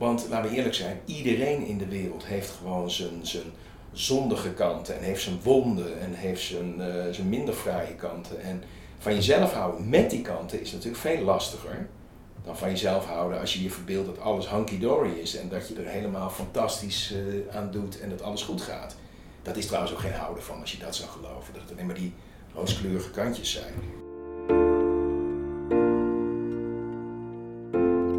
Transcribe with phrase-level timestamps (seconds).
[0.00, 3.52] Want laten we eerlijk zijn, iedereen in de wereld heeft gewoon zijn, zijn
[3.92, 8.40] zondige kanten en heeft zijn wonden en heeft zijn, uh, zijn minder fraaie kanten.
[8.40, 8.62] En
[8.98, 11.88] van jezelf houden met die kanten is natuurlijk veel lastiger
[12.44, 15.74] dan van jezelf houden als je je verbeeldt dat alles hunky-dory is en dat je
[15.74, 18.96] er helemaal fantastisch uh, aan doet en dat alles goed gaat.
[19.42, 21.86] Dat is trouwens ook geen houden van als je dat zou geloven, dat het alleen
[21.86, 22.12] maar die
[22.54, 23.74] rooskleurige kantjes zijn.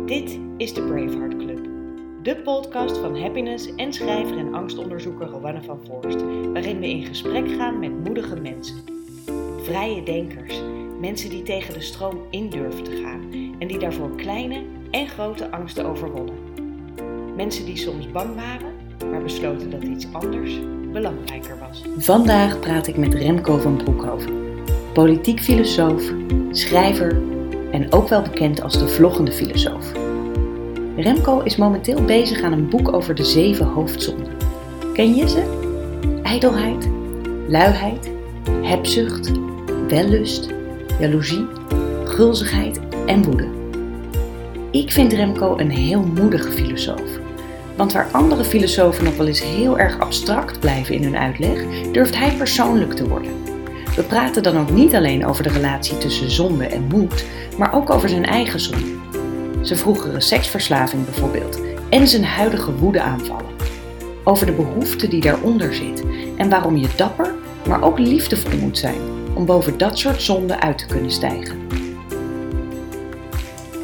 [0.06, 1.31] Dit is de Braveheart
[2.22, 6.22] de podcast van happiness en schrijver en angstonderzoeker Rowanne van Voorst,
[6.54, 8.76] waarin we in gesprek gaan met moedige mensen.
[9.62, 10.62] Vrije denkers,
[11.00, 13.22] mensen die tegen de stroom in durven te gaan
[13.60, 16.36] en die daarvoor kleine en grote angsten overwonnen.
[17.36, 18.74] Mensen die soms bang waren,
[19.12, 20.60] maar besloten dat iets anders
[20.92, 21.84] belangrijker was.
[21.98, 24.34] Vandaag praat ik met Remco van Broekhoven,
[24.94, 26.14] politiek filosoof,
[26.52, 27.22] schrijver
[27.72, 30.11] en ook wel bekend als de vloggende filosoof.
[31.02, 34.34] Remco is momenteel bezig aan een boek over de zeven hoofdzonden.
[34.94, 35.44] Ken je ze?
[36.24, 36.90] Ijdelheid,
[37.48, 38.12] luiheid,
[38.62, 39.32] hebzucht,
[39.88, 40.50] wellust,
[41.00, 41.46] jaloezie,
[42.06, 43.48] gulzigheid en woede.
[44.72, 47.20] Ik vind Remco een heel moedige filosoof.
[47.76, 52.18] Want waar andere filosofen nog wel eens heel erg abstract blijven in hun uitleg, durft
[52.18, 53.32] hij persoonlijk te worden.
[53.96, 57.26] We praten dan ook niet alleen over de relatie tussen zonde en moed,
[57.58, 59.01] maar ook over zijn eigen zonde.
[59.62, 63.52] Zijn vroegere seksverslaving bijvoorbeeld en zijn huidige woedeaanvallen.
[64.24, 66.04] Over de behoefte die daaronder zit
[66.38, 67.34] en waarom je dapper,
[67.68, 69.02] maar ook liefdevol moet zijn
[69.34, 71.68] om boven dat soort zonden uit te kunnen stijgen.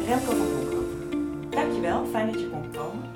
[0.06, 3.08] Remco van Broekhoven, dankjewel, fijn dat je kon komen.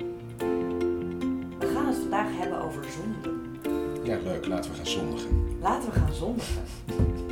[1.59, 3.41] We gaan het vandaag hebben over zonden.
[4.03, 5.57] Ja, leuk, laten we gaan zondigen.
[5.61, 6.63] Laten we gaan zondigen.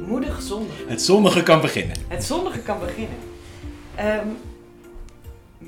[0.07, 0.87] Moedig zondigen.
[0.87, 1.95] Het zondige kan beginnen.
[2.07, 3.17] Het zondige kan beginnen.
[3.99, 4.37] Um,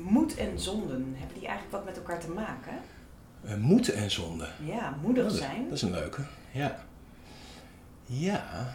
[0.04, 2.72] moed en zonden, hebben die eigenlijk wat met elkaar te maken?
[3.44, 4.48] Uh, moed en zonde.
[4.64, 5.64] Ja, moedig zijn.
[5.64, 6.84] Dat is een leuke, ja.
[8.06, 8.74] Ja,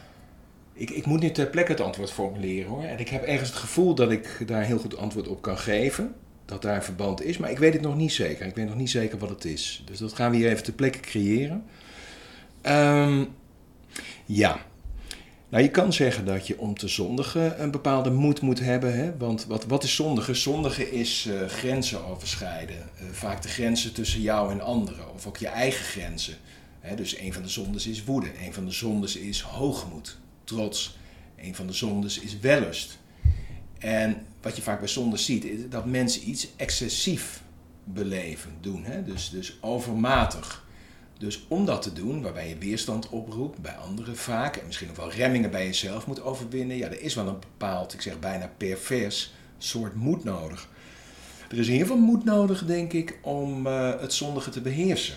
[0.73, 2.83] ik, ik moet nu ter plekke het antwoord formuleren hoor.
[2.83, 6.15] En ik heb ergens het gevoel dat ik daar heel goed antwoord op kan geven.
[6.45, 8.45] Dat daar een verband is, maar ik weet het nog niet zeker.
[8.45, 9.83] Ik weet nog niet zeker wat het is.
[9.85, 11.65] Dus dat gaan we hier even ter plekke creëren.
[12.63, 13.27] Um,
[14.25, 14.59] ja,
[15.49, 18.97] nou, je kan zeggen dat je om te zondigen een bepaalde moed moet hebben.
[18.97, 19.17] Hè?
[19.17, 20.35] Want wat, wat is zondigen?
[20.35, 22.75] Zondigen is uh, grenzen overschrijden.
[22.75, 25.13] Uh, vaak de grenzen tussen jou en anderen.
[25.13, 26.37] Of ook je eigen grenzen.
[26.79, 26.95] Hè?
[26.95, 28.31] Dus een van de zondes is woede.
[28.45, 30.97] Een van de zondes is hoogmoed, trots.
[31.37, 32.97] Een van de zondes is wellust.
[33.77, 37.43] En wat je vaak bij zondes ziet, is dat mensen iets excessief
[37.83, 38.83] beleven, doen.
[38.83, 39.03] Hè?
[39.03, 40.67] Dus, dus overmatig.
[41.19, 44.95] Dus om dat te doen, waarbij je weerstand oproept bij anderen vaak, en misschien ook
[44.95, 48.51] wel remmingen bij jezelf moet overwinnen, ja, er is wel een bepaald, ik zeg bijna
[48.57, 50.69] pervers soort moed nodig.
[51.49, 55.15] Er is heel veel moed nodig, denk ik, om uh, het zondige te beheersen.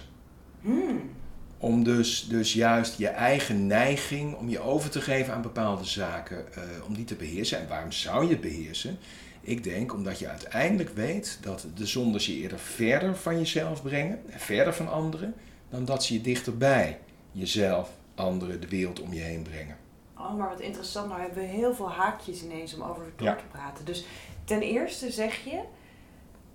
[0.61, 1.11] Hmm.
[1.59, 6.37] Om dus, dus juist je eigen neiging, om je over te geven aan bepaalde zaken,
[6.37, 7.59] uh, om die te beheersen.
[7.61, 8.99] En waarom zou je het beheersen?
[9.41, 14.21] Ik denk omdat je uiteindelijk weet dat de zondes je eerder verder van jezelf brengen,
[14.31, 15.35] en verder van anderen,
[15.73, 16.99] dan dat ze je dichterbij
[17.31, 19.77] jezelf, anderen, de wereld om je heen brengen.
[20.17, 21.09] Oh, maar wat interessant.
[21.09, 23.85] Nou hebben we heel veel haakjes ineens om over door te praten.
[23.85, 24.05] Dus
[24.45, 25.61] ten eerste zeg je,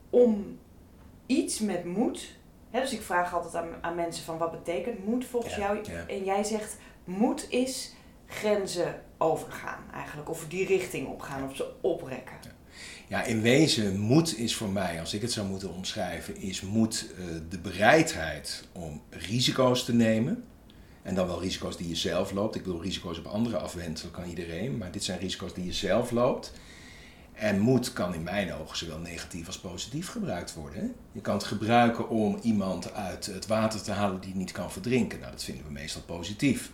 [0.09, 0.59] om
[1.25, 2.35] iets met moed...
[2.69, 5.83] Hè, dus ik vraag altijd aan, aan mensen van wat betekent moed volgens jou?
[6.07, 7.93] En jij zegt, moed is
[8.25, 10.29] grenzen overgaan eigenlijk.
[10.29, 12.35] Of die richting opgaan, of ze oprekken.
[13.07, 17.05] Ja, in wezen, moed is voor mij, als ik het zou moeten omschrijven, is moed
[17.19, 20.43] uh, de bereidheid om risico's te nemen.
[21.01, 22.55] En dan wel risico's die je zelf loopt.
[22.55, 26.11] Ik bedoel, risico's op anderen afwentelen kan iedereen, maar dit zijn risico's die je zelf
[26.11, 26.53] loopt.
[27.33, 30.95] En moed kan in mijn ogen zowel negatief als positief gebruikt worden.
[31.11, 35.19] Je kan het gebruiken om iemand uit het water te halen die niet kan verdrinken.
[35.19, 36.71] Nou, dat vinden we meestal positief.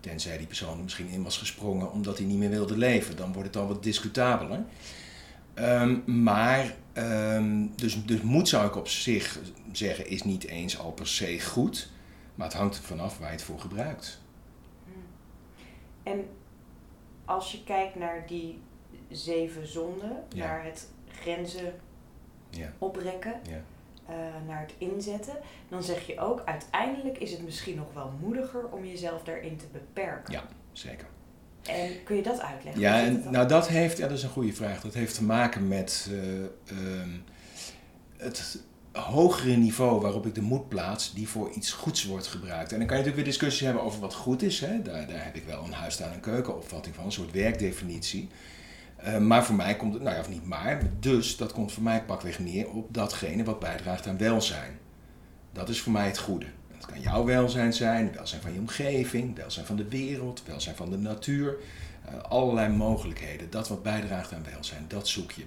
[0.00, 3.16] Tenzij die persoon er misschien in was gesprongen omdat hij niet meer wilde leven.
[3.16, 4.64] Dan wordt het al wat discutabeler.
[5.58, 9.40] Um, maar, um, dus, dus moed zou ik op zich
[9.72, 11.92] zeggen, is niet eens al per se goed.
[12.34, 14.20] Maar het hangt er vanaf waar je het voor gebruikt.
[14.84, 15.02] Hmm.
[16.02, 16.28] En
[17.24, 18.60] als je kijkt naar die
[19.10, 20.46] zeven zonden, ja.
[20.46, 21.74] naar het grenzen
[22.50, 22.72] ja.
[22.78, 23.62] oprekken, ja.
[24.10, 24.16] uh,
[24.46, 25.36] naar het inzetten,
[25.68, 29.66] dan zeg je ook, uiteindelijk is het misschien nog wel moediger om jezelf daarin te
[29.72, 30.32] beperken.
[30.32, 31.06] Ja, zeker.
[31.66, 32.82] En kun je dat uitleggen?
[32.82, 34.80] Ja, en, nou dat heeft, ja, dat is een goede vraag.
[34.80, 36.48] Dat heeft te maken met uh, uh,
[38.16, 38.58] het
[38.92, 42.72] hogere niveau waarop ik de moed plaats, die voor iets goeds wordt gebruikt.
[42.72, 44.60] En dan kan je natuurlijk weer discussies hebben over wat goed is.
[44.60, 44.82] Hè?
[44.82, 48.28] Daar, daar heb ik wel een huis, en keukenopvatting van, een soort werkdefinitie.
[48.96, 51.82] Eh, maar voor mij komt het, nou ja, of niet maar, dus dat komt voor
[51.82, 54.78] mij pakweg neer op datgene wat bijdraagt aan welzijn.
[55.52, 56.46] Dat is voor mij het goede.
[56.78, 60.90] Dat kan jouw welzijn zijn, welzijn van je omgeving, welzijn van de wereld, welzijn van
[60.90, 61.56] de natuur.
[62.08, 63.50] Uh, allerlei mogelijkheden.
[63.50, 65.44] Dat wat bijdraagt aan welzijn, dat zoek je.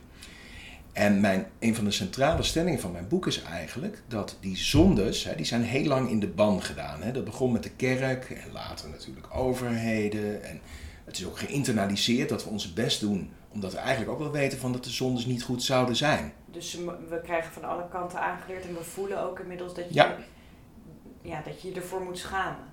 [0.93, 5.23] En mijn, een van de centrale stellingen van mijn boek is eigenlijk dat die zondes,
[5.23, 7.01] hè, die zijn heel lang in de ban gedaan.
[7.01, 7.11] Hè.
[7.11, 10.43] Dat begon met de kerk en later natuurlijk overheden.
[10.43, 10.61] En
[11.05, 14.59] het is ook geïnternaliseerd dat we ons best doen, omdat we eigenlijk ook wel weten
[14.59, 16.33] van dat de zondes niet goed zouden zijn.
[16.45, 16.77] Dus
[17.09, 20.17] we krijgen van alle kanten aangeleerd en we voelen ook inmiddels dat je, ja.
[21.27, 22.65] Ja, dat je ervoor moet schamen.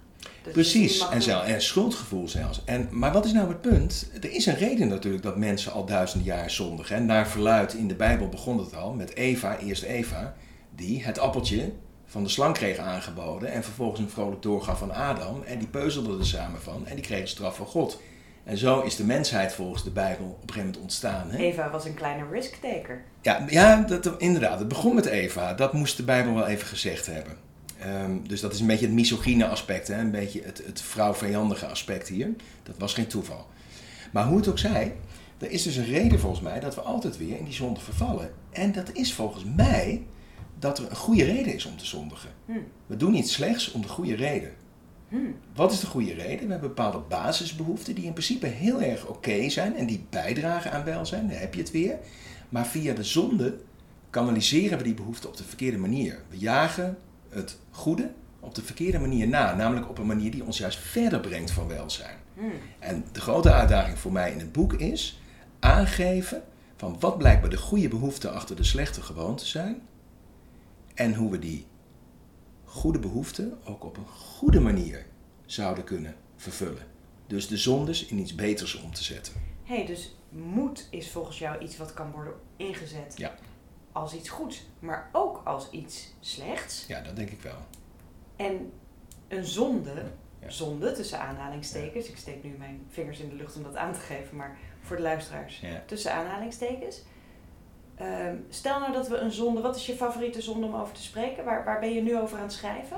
[0.53, 2.65] Precies, en, zelf, en schuldgevoel zelfs.
[2.65, 4.11] En, maar wat is nou het punt?
[4.23, 7.07] Er is een reden natuurlijk dat mensen al duizenden jaar zondigen.
[7.07, 10.35] Naar verluid in de Bijbel begon het al met Eva, eerst Eva,
[10.75, 11.73] die het appeltje
[12.07, 15.43] van de slang kreeg aangeboden en vervolgens een vrolijk doorgaf van Adam.
[15.43, 18.01] En die peuzelden er samen van en die kregen straf van God.
[18.45, 21.31] En zo is de mensheid volgens de Bijbel op een gegeven moment ontstaan.
[21.31, 21.39] Hè?
[21.39, 23.03] Eva was een kleine risk-taker.
[23.21, 24.59] Ja, ja dat, inderdaad.
[24.59, 25.55] Het begon met Eva.
[25.55, 27.37] Dat moest de Bijbel wel even gezegd hebben.
[27.79, 30.01] Ehm, dus dat is een beetje het misogyne aspect, hè?
[30.01, 32.31] een beetje het, het vrouwvijandige aspect hier.
[32.63, 33.47] Dat was geen toeval.
[34.13, 34.97] Maar hoe het ook zij,
[35.39, 38.31] er is dus een reden volgens mij dat we altijd weer in die zonde vervallen.
[38.51, 40.03] En dat is volgens mij
[40.59, 42.31] dat er een goede reden is om te zondigen.
[42.45, 42.65] Hmm.
[42.87, 44.53] We doen iets slechts om de goede reden.
[45.09, 45.35] Hmm.
[45.55, 46.47] Wat is de goede reden?
[46.47, 50.85] We hebben bepaalde basisbehoeften die in principe heel erg oké zijn en die bijdragen aan
[50.85, 51.29] welzijn.
[51.29, 51.99] Daar heb je het weer.
[52.49, 53.59] Maar via de zonde
[54.11, 56.23] kanaliseren we die behoeften op de verkeerde manier.
[56.29, 56.99] We jagen
[57.35, 58.11] het goede
[58.41, 59.55] op de verkeerde manier na.
[59.55, 62.17] Namelijk op een manier die ons juist verder brengt van welzijn.
[62.35, 62.53] Hmm.
[62.79, 65.21] En de grote uitdaging voor mij in het boek is
[65.59, 66.43] aangeven
[66.77, 69.83] van wat blijkbaar de goede behoeften achter de slechte gewoonten zijn.
[70.95, 71.67] En hoe we die
[72.65, 75.07] goede behoeften ook op een goede manier
[75.47, 76.87] zouden kunnen vervullen.
[77.27, 79.33] Dus de zondes in iets beters om te zetten.
[79.65, 83.35] hey, dus moed is volgens jou iets wat kan worden ingezet ja
[83.95, 86.85] als iets goeds, maar ook als iets slechts.
[86.89, 87.59] Ja, dat denk ik wel.
[88.37, 88.73] En
[89.29, 90.03] een zonde,
[90.47, 94.01] zonde tussen aanhalingstekens, ik steek nu mijn vingers in de lucht om dat aan te
[94.01, 97.03] geven, maar voor de luisteraars, tussen aanhalingstekens.
[97.95, 101.03] Ehm, stel nou dat we een zonde, wat is je favoriete zonde om over te
[101.03, 101.45] spreken?
[101.45, 102.97] Waar, waar ben je nu over aan het schrijven?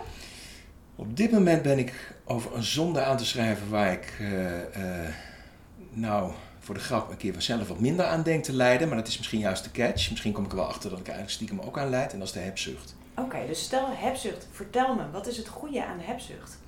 [0.96, 5.08] Op dit moment ben ik over een zonde aan te schrijven waar ik, uh, uh,
[5.90, 6.32] nou,
[6.66, 8.88] voor de grap een keer zelf wat minder aan denk te leiden.
[8.88, 10.10] Maar dat is misschien juist de catch.
[10.10, 12.12] Misschien kom ik er wel achter dat ik eigenlijk stiekem ook aan leid.
[12.12, 12.96] En dat is de hebzucht.
[13.14, 14.46] Oké, dus stel hebzucht.
[14.52, 16.58] Vertel me, wat is het goede aan de hebzucht?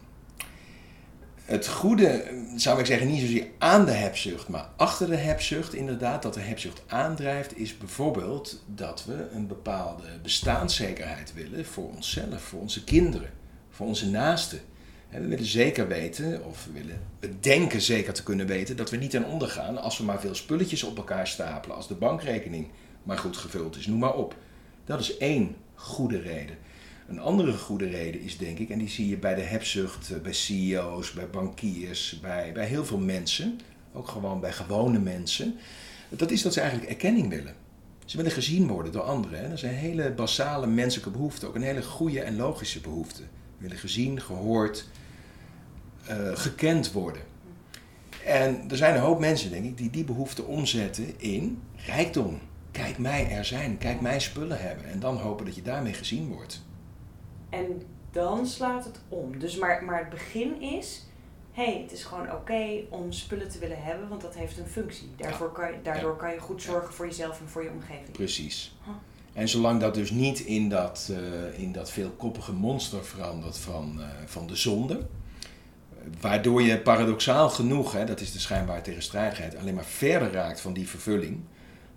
[1.45, 2.25] Het goede,
[2.56, 6.41] zou ik zeggen, niet zozeer aan de hebzucht, maar achter de hebzucht inderdaad, dat de
[6.41, 13.31] hebzucht aandrijft, is bijvoorbeeld dat we een bepaalde bestaanszekerheid willen voor onszelf, voor onze kinderen,
[13.71, 14.61] voor onze naasten.
[15.11, 18.97] We willen zeker weten, of we, willen, we denken zeker te kunnen weten, dat we
[18.97, 22.69] niet ten onder gaan als we maar veel spulletjes op elkaar stapelen, als de bankrekening
[23.03, 24.37] maar goed gevuld is, noem maar op.
[24.85, 26.57] Dat is één goede reden.
[27.09, 30.21] Een andere goede reden is, denk ik, en die zie je bij de hebzucht, eh,
[30.21, 33.61] bij CEO's, bij bankiers, bij, bij heel veel mensen,
[33.93, 35.57] ook gewoon bij gewone mensen,
[36.09, 37.55] dat is dat ze eigenlijk erkenning willen.
[38.05, 39.43] Ze willen gezien worden door anderen.
[39.43, 43.23] Dat is een hele basale menselijke behoefte, ook een hele goede en logische behoefte.
[43.59, 44.89] Willen gezien, gehoord,
[46.11, 47.23] uh, gekend worden.
[48.25, 52.41] En er zijn een hoop mensen, denk ik, die die behoefte omzetten in rijkdom.
[52.71, 54.85] Kijk mij er zijn, kijk mij spullen hebben.
[54.85, 56.63] En dan hopen dat je daarmee gezien wordt.
[57.49, 59.38] En dan slaat het om.
[59.38, 61.07] Dus maar, maar het begin is,
[61.53, 64.67] hé, hey, het is gewoon oké om spullen te willen hebben, want dat heeft een
[64.67, 65.11] functie.
[65.17, 68.12] Daarvoor kan je, daardoor kan je goed zorgen voor jezelf en voor je omgeving.
[68.12, 68.77] Precies.
[69.38, 74.04] En zolang dat dus niet in dat, uh, in dat veelkoppige monster verandert van, uh,
[74.26, 75.07] van de zonde,
[76.21, 80.73] waardoor je paradoxaal genoeg, hè, dat is de schijnbare tegenstrijdigheid, alleen maar verder raakt van
[80.73, 81.40] die vervulling.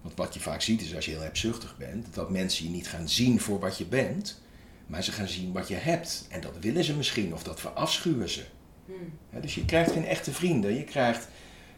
[0.01, 2.87] Want wat je vaak ziet is als je heel hebzuchtig bent, dat mensen je niet
[2.87, 4.41] gaan zien voor wat je bent,
[4.87, 6.25] maar ze gaan zien wat je hebt.
[6.29, 8.43] En dat willen ze misschien of dat verafschuwen ze.
[8.85, 9.41] Hmm.
[9.41, 10.73] dus je krijgt geen echte vrienden.
[10.73, 11.27] Je krijgt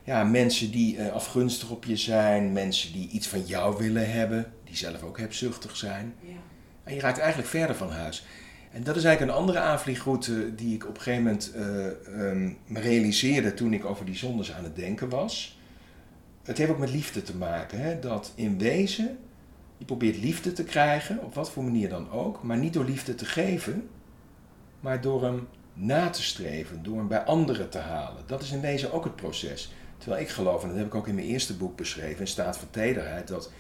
[0.04, 4.54] ja, mensen die uh, afgunstig op je zijn, mensen die iets van jou willen hebben,
[4.64, 6.14] die zelf ook hebzuchtig zijn.
[6.20, 6.34] Ja.
[6.84, 8.26] En je raakt eigenlijk verder van huis.
[8.72, 11.52] En dat is eigenlijk een andere aanvliegroute die ik op een gegeven moment
[12.68, 15.60] uh, realiseerde toen ik over die zondes aan het denken was.
[16.44, 17.80] Het heeft ook met liefde te maken.
[17.80, 18.00] Hè?
[18.00, 19.18] Dat in wezen,
[19.78, 23.16] je probeert liefde te krijgen, op wat voor manier dan ook, maar niet door liefde
[23.16, 23.90] te geven,
[24.80, 28.24] maar door hem na te streven, door hem bij anderen te halen.
[28.26, 29.72] Dat is in wezen ook het proces.
[30.04, 32.58] Terwijl ik geloof, en dat heb ik ook in mijn eerste boek beschreven, in Staat
[32.58, 33.52] van Tederheid, dat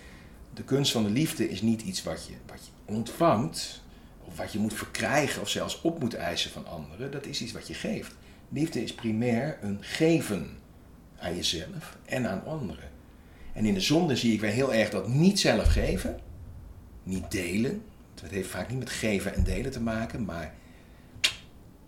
[0.53, 3.81] de kunst van de liefde is niet iets wat je, wat je ontvangt,
[4.23, 7.51] of wat je moet verkrijgen of zelfs op moet eisen van anderen, dat is iets
[7.51, 8.15] wat je geeft.
[8.49, 10.57] Liefde is primair een geven
[11.19, 12.89] aan jezelf en aan anderen.
[13.53, 16.19] En in de zonde zie ik weer heel erg dat niet zelf geven,
[17.03, 17.83] niet delen.
[18.21, 20.53] Het heeft vaak niet met geven en delen te maken, maar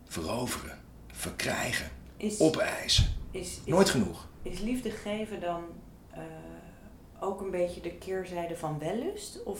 [0.07, 0.77] veroveren,
[1.11, 3.05] verkrijgen, Is, opeisen.
[3.31, 4.27] is, is, Nooit genoeg.
[4.45, 5.63] Is liefde geven dan
[6.11, 6.21] eh,
[7.19, 9.43] ook een beetje de keerzijde van wellust?
[9.43, 9.59] Of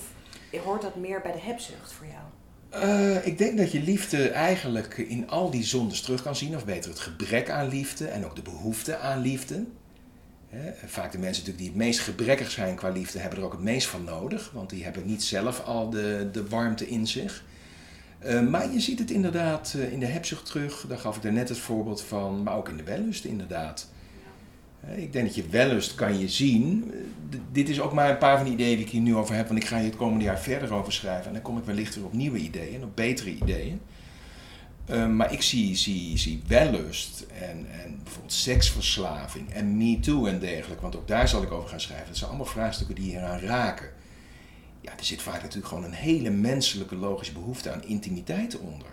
[0.63, 2.23] hoort dat meer bij de hebzucht voor jou?
[2.69, 6.65] Eh, ik denk dat je liefde eigenlijk in al die zondes terug kan zien, of
[6.65, 9.65] beter het gebrek aan liefde en ook de behoefte aan liefde.
[10.49, 13.51] Hè, vaak de mensen natuurlijk die het meest gebrekkig zijn qua liefde, hebben er ook
[13.51, 17.43] het meest van nodig, want die hebben niet zelf al de, de warmte in zich.
[18.19, 21.57] Eh, maar je ziet het inderdaad in de hebzucht terug, daar gaf ik net het
[21.57, 23.87] voorbeeld van, maar ook in de wellust inderdaad.
[24.85, 26.91] Hè, Ik denk dat je wellust kan je zien.
[26.93, 26.99] Eh,
[27.29, 29.35] d- dit is ook maar een paar van de ideeën die ik hier nu over
[29.35, 31.27] heb, want ik ga hier het komende jaar verder over schrijven.
[31.27, 33.79] En dan kom ik wellicht weer op nieuwe ideeën, op betere ideeën.
[34.85, 40.81] Eh, maar ik zie, zie, zie wellust en, en bijvoorbeeld seksverslaving en MeToo en dergelijke,
[40.81, 42.07] want ook daar zal ik over gaan schrijven.
[42.07, 43.89] Dat zijn allemaal vraagstukken die hieraan raken.
[44.81, 48.87] Ja, er zit vaak natuurlijk gewoon een hele menselijke logische behoefte aan intimiteit onder.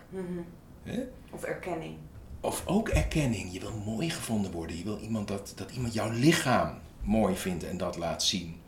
[0.83, 0.99] Hè?
[1.31, 1.95] Of erkenning?
[2.43, 3.53] Of ook erkenning.
[3.53, 4.77] Je wil mooi gevonden worden.
[4.77, 8.61] Je wil iemand dat, dat iemand jouw lichaam mooi vindt en dat laat zien.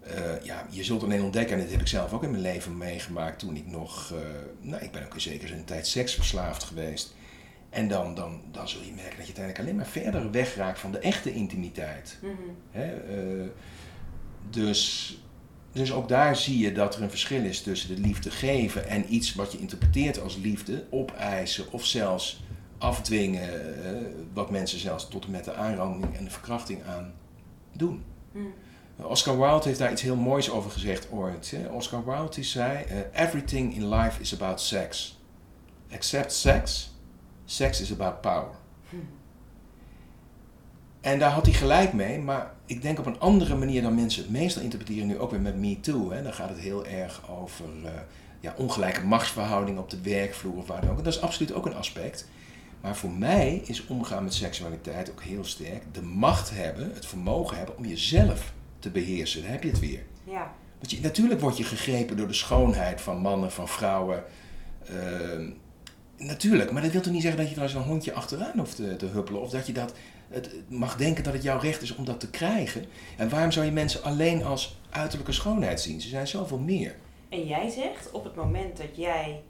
[0.00, 2.76] Eh, ja, je zult alleen ontdekken, en dat heb ik zelf ook in mijn leven
[2.76, 4.18] meegemaakt toen ik nog, eh,
[4.60, 7.14] nou ik ben ook in zekere zin een tijd seksverslaafd geweest.
[7.70, 10.92] En dan, dan, dan zul je merken dat je uiteindelijk alleen maar verder wegraakt van
[10.92, 12.18] de echte intimiteit.
[12.70, 12.92] Hè?
[12.94, 13.48] eh,
[14.50, 15.18] dus,
[15.72, 19.14] dus ook daar zie je dat er een verschil is tussen de liefde geven en
[19.14, 22.44] iets wat je interpreteert als liefde, opeisen of zelfs
[22.78, 23.90] afdwingen, eh,
[24.32, 27.12] wat mensen zelfs tot en met de aanranding en de verkrachting aan
[27.72, 28.04] doen.
[28.96, 31.50] Oscar Wilde heeft daar iets heel moois over gezegd ooit.
[31.50, 31.66] hè.
[31.68, 35.20] Oscar Wilde die zei: eh, Everything in life is about sex.
[35.88, 36.94] Except sex.
[37.44, 38.54] Sex is about power.
[41.00, 44.22] En daar had hij gelijk mee, maar ik denk op een andere manier dan mensen
[44.22, 46.10] het meestal interpreteren, nu ook weer met Me Too.
[46.10, 46.22] Hè.
[46.22, 47.90] Dan gaat het heel erg over eh,
[48.40, 50.98] ja, ongelijke machtsverhoudingen op de werkvloer of waar dan ook.
[50.98, 52.28] En dat is absoluut ook een aspect.
[52.86, 57.56] Maar voor mij is omgaan met seksualiteit ook heel sterk de macht hebben, het vermogen
[57.56, 59.42] hebben om jezelf te beheersen.
[59.42, 60.02] Daar heb je het weer.
[60.24, 60.54] Ja.
[60.78, 64.24] Want je, natuurlijk word je gegrepen door de schoonheid van mannen, van vrouwen.
[64.88, 65.50] Ehm,
[66.16, 68.76] natuurlijk, maar dat wil toch niet zeggen dat je er als een hondje achteraan hoeft
[68.76, 69.40] te, te huppelen.
[69.40, 69.94] Of dat je dat,
[70.28, 72.84] het, mag denken dat het jouw recht is om dat te krijgen.
[73.16, 76.00] En waarom zou je mensen alleen als uiterlijke schoonheid zien?
[76.00, 76.96] Ze zijn zoveel meer.
[77.28, 79.42] En jij zegt op het moment dat jij,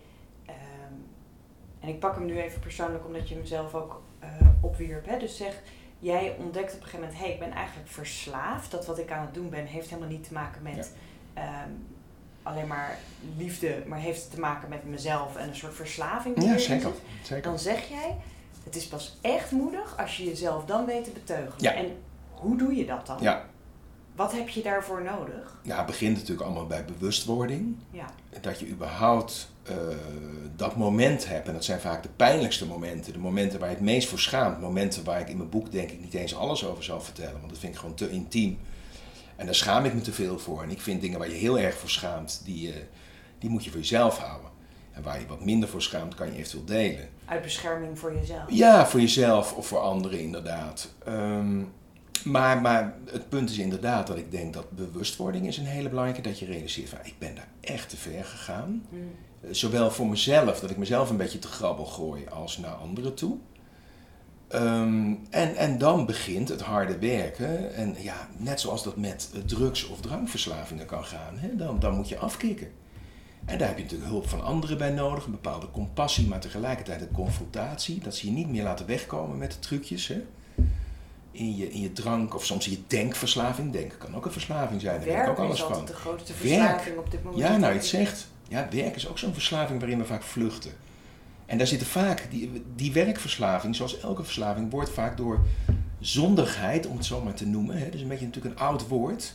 [1.86, 4.28] en ik pak hem nu even persoonlijk omdat je hem zelf ook eh,
[4.60, 5.62] opwierp, hè, dus zeg,
[5.98, 8.70] jij ontdekt op een gegeven moment, hé, hey, ik ben eigenlijk verslaafd.
[8.70, 10.92] Dat wat ik aan het doen ben heeft helemaal niet te maken met
[11.34, 11.70] ehm,
[12.42, 12.98] alleen maar
[13.36, 16.42] liefde, maar heeft te maken met mezelf en een soort verslaving.
[16.42, 16.90] Ja, zeker.
[17.22, 17.42] zeker.
[17.42, 18.16] Dan zeg jij,
[18.64, 21.62] het is pas echt moedig als je jezelf dan weet te beteugelen.
[21.62, 21.74] Ja.
[21.74, 23.16] En hoe doe je dat dan?
[23.20, 23.44] Ja.
[24.16, 25.56] Wat heb je daarvoor nodig?
[25.62, 27.76] ja, het begint natuurlijk allemaal bij bewustwording.
[27.90, 28.06] Ja.
[28.40, 29.76] dat je überhaupt eh,
[30.56, 31.46] dat moment hebt.
[31.46, 33.12] En dat zijn vaak de pijnlijkste momenten.
[33.12, 34.60] De momenten waar je het meest voor schaamt.
[34.60, 37.38] Momenten waar ik in mijn boek denk ik niet eens alles over zal vertellen.
[37.38, 38.58] Want dat vind ik gewoon te intiem.
[39.36, 40.62] En daar schaam ik me te veel voor.
[40.62, 42.80] En ik vind dingen waar je heel erg voor schaamt, die, eh,
[43.38, 44.50] die moet je voor jezelf houden.
[44.92, 47.08] En waar je wat minder voor schaamt, kan je eventueel delen.
[47.24, 48.44] Uit bescherming voor jezelf.
[48.48, 50.88] Ja, voor jezelf of voor anderen inderdaad.
[51.04, 51.62] Ehm,
[52.24, 56.28] maar, maar het punt is inderdaad dat ik denk dat bewustwording is een hele belangrijke.
[56.28, 58.86] Dat je realiseert van ik ben daar echt te ver gegaan.
[58.88, 59.10] Mm.
[59.40, 63.14] Eh, Zowel voor mezelf, dat ik mezelf een beetje te grabbel gooi, als naar anderen
[63.14, 63.36] toe.
[64.48, 67.74] Ehm, en, en dan begint het harde werken.
[67.74, 72.08] En ja, net zoals dat met drugs- of drankverslavingen kan gaan, hè, dan, dan moet
[72.08, 72.68] je afkicken.
[73.44, 77.00] En daar heb je natuurlijk hulp van anderen bij nodig, een bepaalde compassie, maar tegelijkertijd
[77.00, 78.00] een confrontatie.
[78.00, 80.08] Dat ze je niet meer laten wegkomen met de trucjes.
[80.08, 80.22] Hè?
[81.38, 83.72] In, je, in je drank of soms in je denkverslaving.
[83.72, 86.32] Denken kan ook een verslaving zijn, daar weet ik ook Werk alles is de grootste
[86.32, 86.54] Werk.
[86.54, 87.42] verslaving op dit moment.
[87.42, 88.28] Ja, nou, je het zegt.
[88.48, 90.72] Ja, werk is ook zo'n verslaving waarin we vaak vluchten.
[91.46, 95.40] En daar zitten vaak, die, die werkverslaving, zoals elke verslaving, wordt vaak door
[96.00, 99.34] zondigheid, om het zo maar te noemen, hè, dus een beetje natuurlijk een oud woord,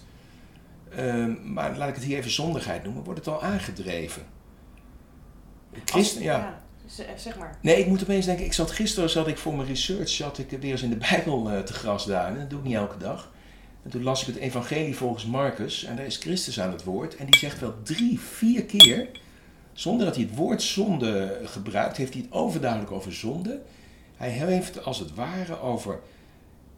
[0.96, 4.24] Ehm, maar laat ik het hier even zondigheid noemen, wordt het al aangedreven.
[5.86, 6.62] Christen, ja.
[7.16, 7.58] Zeg maar.
[7.62, 10.50] Nee, ik moet opeens denken, ik zat gisteren zat ik voor mijn research zat ik
[10.50, 12.40] weer eens in de Bijbel eh, te grasduinen.
[12.40, 13.32] Dat doe ik niet elke dag.
[13.84, 17.16] En toen las ik het evangelie volgens Marcus en daar is Christus aan het woord.
[17.16, 19.10] En die zegt wel drie, vier keer,
[19.74, 23.62] zonder dat hij het woord zonde gebruikt, heeft hij het overduidelijk over zonde.
[24.16, 26.00] Hij heeft als het ware over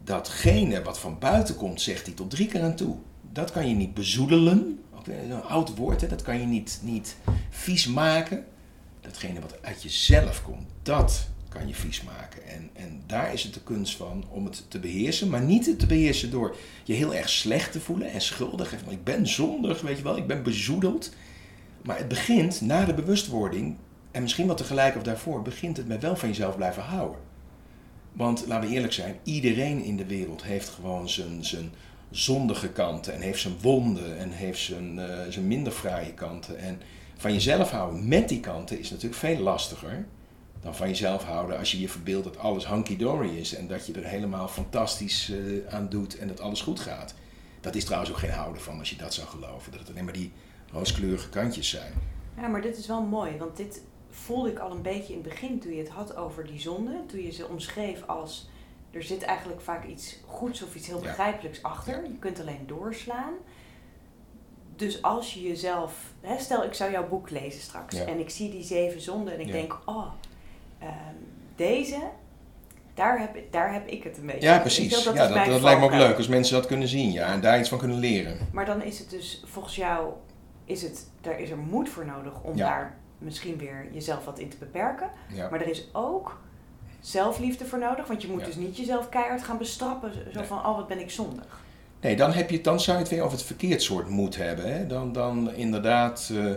[0.04, 2.96] datgene wat van buiten komt, zegt hij tot drie keer aan toe.
[3.32, 6.06] Dat kan je niet bezoedelen, ook een oud woord, hè?
[6.06, 7.16] dat kan je niet, niet
[7.50, 8.44] vies maken.
[9.04, 12.46] Datgene wat uit jezelf komt, dat kan je vies maken.
[12.48, 15.86] En, en daar is het de kunst van om het te beheersen, maar niet te
[15.86, 18.74] beheersen door je heel erg slecht te voelen en schuldig.
[18.84, 21.14] Van, ik ben zondig, weet je wel, ik ben bezoedeld.
[21.82, 23.76] Maar het begint na de bewustwording,
[24.10, 27.20] en misschien wat tegelijk of daarvoor, begint het met wel van jezelf blijven houden.
[28.12, 31.72] Want laten we eerlijk zijn, iedereen in de wereld heeft gewoon zijn, zijn
[32.10, 36.58] zondige kanten en heeft zijn wonden en heeft zijn, uh, zijn minder fraaie kanten.
[36.58, 36.80] En
[37.16, 40.06] van jezelf houden met die kanten is natuurlijk veel lastiger
[40.64, 43.92] dan van jezelf houden als je je verbeeldt dat alles hunky-dory is en dat je
[43.92, 47.14] er helemaal fantastisch uh, aan doet en dat alles goed gaat.
[47.60, 50.04] Dat is trouwens ook geen houden van als je dat zou geloven, dat het alleen
[50.04, 50.32] maar die
[50.72, 51.92] rooskleurige kantjes zijn.
[52.36, 55.28] Ja, maar dit is wel mooi, want dit voelde ik al een beetje in het
[55.28, 58.48] begin toen je het had over die zonde, toen je ze omschreef als
[58.90, 62.02] er zit eigenlijk vaak iets goeds of iets heel begrijpelijks achter.
[62.02, 63.34] Je kunt alleen doorslaan.
[64.76, 68.50] Dus als je jezelf, hè, stel ik zou jouw boek lezen straks en ik zie
[68.50, 70.06] die zeven zonden en ik denk, oh,
[70.82, 70.88] um,
[71.56, 71.98] deze,
[72.94, 74.48] daar heb, daar heb ik het een beetje.
[74.48, 75.04] Ja, precies.
[75.04, 77.40] dat, ja, dat, dat lijkt me ook leuk als mensen dat kunnen zien ja, en
[77.40, 78.48] daar iets van kunnen leren.
[78.52, 80.12] Maar dan is het dus volgens jou,
[80.64, 84.48] is het, daar is er moed voor nodig om daar misschien weer jezelf wat in
[84.48, 85.10] te beperken.
[85.50, 86.40] Maar er is ook
[87.00, 90.76] zelfliefde voor nodig, want je moet dus niet jezelf keihard gaan bestrappen, zo van, oh
[90.76, 91.62] wat ben ik zondig.
[92.04, 94.72] Nee, dan, heb je, dan zou je het weer over het verkeerd soort moed hebben.
[94.72, 94.86] Hè?
[94.86, 96.54] Dan, dan inderdaad, uh,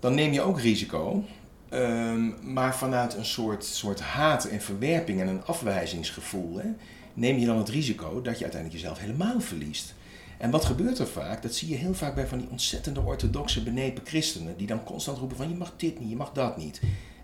[0.00, 1.24] dan neem je ook risico.
[1.70, 6.68] Um, maar vanuit een soort, soort haat en verwerping en een afwijzingsgevoel hè,
[7.14, 9.94] neem je dan het risico dat je uiteindelijk jezelf helemaal verliest.
[10.38, 11.42] En wat gebeurt er vaak?
[11.42, 15.18] Dat zie je heel vaak bij van die ontzettende orthodoxe benepen christenen, die dan constant
[15.18, 16.80] roepen van je mag dit niet, je mag dat niet.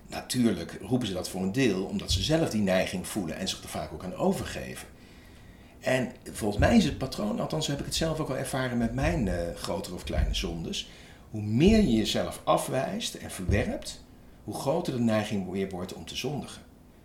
[0.08, 3.62] Natuurlijk roepen ze dat voor een deel omdat ze zelf die neiging voelen en zich
[3.62, 4.91] er vaak ook aan overgeven.
[5.82, 8.94] En volgens mij is het patroon, althans heb ik het zelf ook al ervaren met
[8.94, 10.90] mijn uh, grotere of kleine zondes,
[11.30, 14.04] hoe meer je jezelf afwijst en verwerpt,
[14.44, 16.62] hoe groter de neiging weer wordt om te zondigen.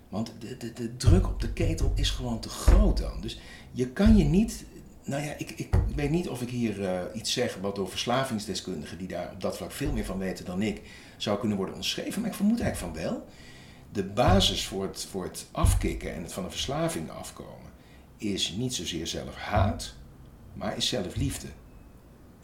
[0.09, 3.21] Want de, de, de druk op de ketel is gewoon te groot dan.
[3.21, 3.39] Dus
[3.71, 4.65] je kan je niet.
[5.03, 8.97] Nou ja, ik, ik weet niet of ik hier uh, iets zeg wat door verslavingsdeskundigen,
[8.97, 10.81] die daar op dat vlak veel meer van weten dan ik,
[11.17, 12.21] zou kunnen worden omschreven.
[12.21, 13.25] Maar ik vermoed eigenlijk van wel.
[13.91, 17.67] De basis voor het, voor afkicken en het van een verslaving afkomen
[18.17, 19.93] is niet zozeer zelfhaat,
[20.53, 21.47] maar is zelfliefde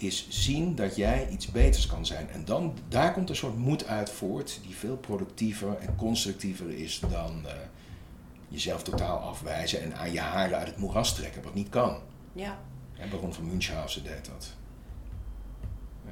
[0.03, 2.29] is zien dat jij iets beters kan zijn.
[2.29, 6.99] En dan, daar komt een soort moed uit voort die veel productiever en constructiever is
[6.99, 7.51] dan uh,
[8.47, 12.01] jezelf totaal afwijzen en aan je haren uit het moeras trekken, wat niet kan.
[12.33, 12.57] Ja.
[12.97, 14.53] En Baron van Münchhausen deed dat.
[16.05, 16.12] Ja.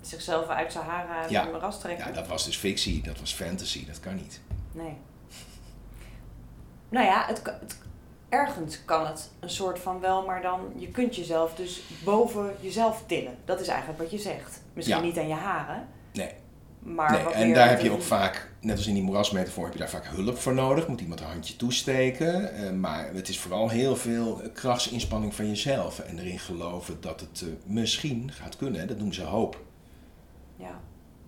[0.00, 2.06] Zichzelf uit zijn haren uit het moeras trekken?
[2.06, 4.40] Ja, dat was dus fictie, dat was fantasy, dat kan niet.
[4.72, 4.96] Nee.
[6.88, 7.78] Nou ja, het, het
[8.30, 13.02] ergens kan het een soort van wel, maar dan je kunt jezelf dus boven jezelf
[13.06, 13.36] tillen.
[13.44, 14.62] Dat is eigenlijk wat je zegt.
[14.72, 15.88] Misschien niet aan je haren.
[16.12, 16.32] Nee.
[16.78, 19.78] Maar nee, en daar heb je ook vaak, net als in die moerasmetafoor, heb je
[19.78, 20.88] daar vaak hulp voor nodig.
[20.88, 22.64] Moet iemand een handje toesteken.
[22.64, 25.98] Uh, maar het is vooral heel veel krachtsinspanning van jezelf.
[25.98, 28.86] En erin geloven dat het uh, misschien gaat kunnen.
[28.86, 29.60] Dat noemen ze hoop.
[30.56, 30.80] Ja.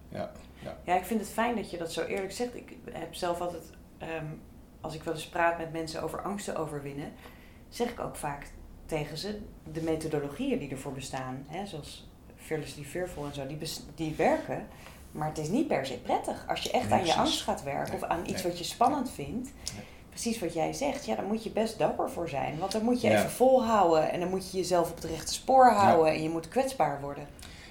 [0.09, 0.77] Ja, ja.
[0.85, 2.55] ja, ik vind het fijn dat je dat zo eerlijk zegt.
[2.55, 3.63] Ik heb zelf altijd
[4.03, 4.41] um,
[4.83, 7.13] als ik wel eens praat met mensen over angsten overwinnen,
[7.69, 8.47] zeg ik ook vaak
[8.87, 9.41] tegen ze
[9.73, 13.59] de methodologieën die ervoor bestaan, hè, zoals Fearlessly Fearful en zo, die,
[13.95, 14.67] die werken.
[15.13, 16.45] Maar het is niet per se prettig.
[16.49, 19.51] Als je echt aan je angst gaat werken of aan iets wat je spannend vindt,
[20.09, 22.59] precies wat jij zegt, ja, dan moet je best dapper voor zijn.
[22.59, 25.71] Want dan moet je even volhouden en dan moet je jezelf op het rechte spoor
[25.71, 27.27] houden en je moet kwetsbaar worden.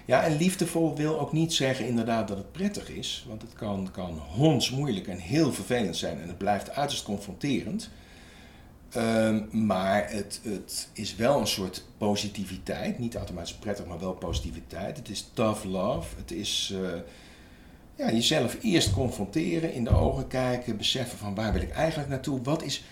[0.06, 3.26] Ja, en liefdevol wil ook niet zeggen inderdaad dat het prettig is.
[3.28, 6.22] Want het kan, kan hondsmoeilijk en heel vervelend zijn.
[6.22, 7.90] En het blijft uiterst confronterend.
[8.98, 13.00] Um, maar het, het is wel een soort positiviteit.
[13.00, 14.98] Niet automatisch prettig, maar wel positiviteit.
[14.98, 16.16] Het is tough love.
[16.18, 16.90] Het is uh,
[17.96, 22.42] ja, jezelf eerst confronteren, in de ogen kijken, beseffen van waar wil ik eigenlijk naartoe.
[22.42, 22.84] Wat is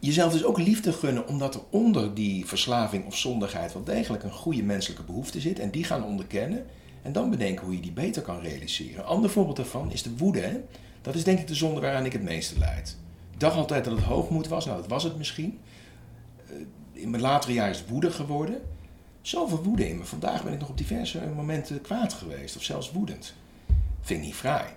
[0.00, 4.32] jezelf dus ook liefde gunnen, omdat er onder die verslaving of zondigheid wel degelijk een
[4.32, 5.58] goede menselijke behoefte zit.
[5.58, 6.66] En die gaan onderkennen.
[7.02, 8.98] En dan bedenken hoe je die beter kan realiseren.
[8.98, 10.62] Een ander voorbeeld daarvan is de woede.
[11.02, 12.96] Dat is denk ik de zonde waaraan ik het meeste leid.
[13.32, 14.64] Ik dacht altijd dat het hoogmoed was.
[14.64, 15.58] Nou, dat was het misschien.
[16.46, 16.54] Eh,
[16.92, 18.60] in mijn latere jaar is het woede geworden.
[19.20, 20.04] Zoveel woede in me.
[20.04, 22.56] Vandaag ben ik nog op diverse momenten kwaad geweest.
[22.56, 23.34] Of zelfs woedend.
[24.00, 24.68] Vind ik niet fraai.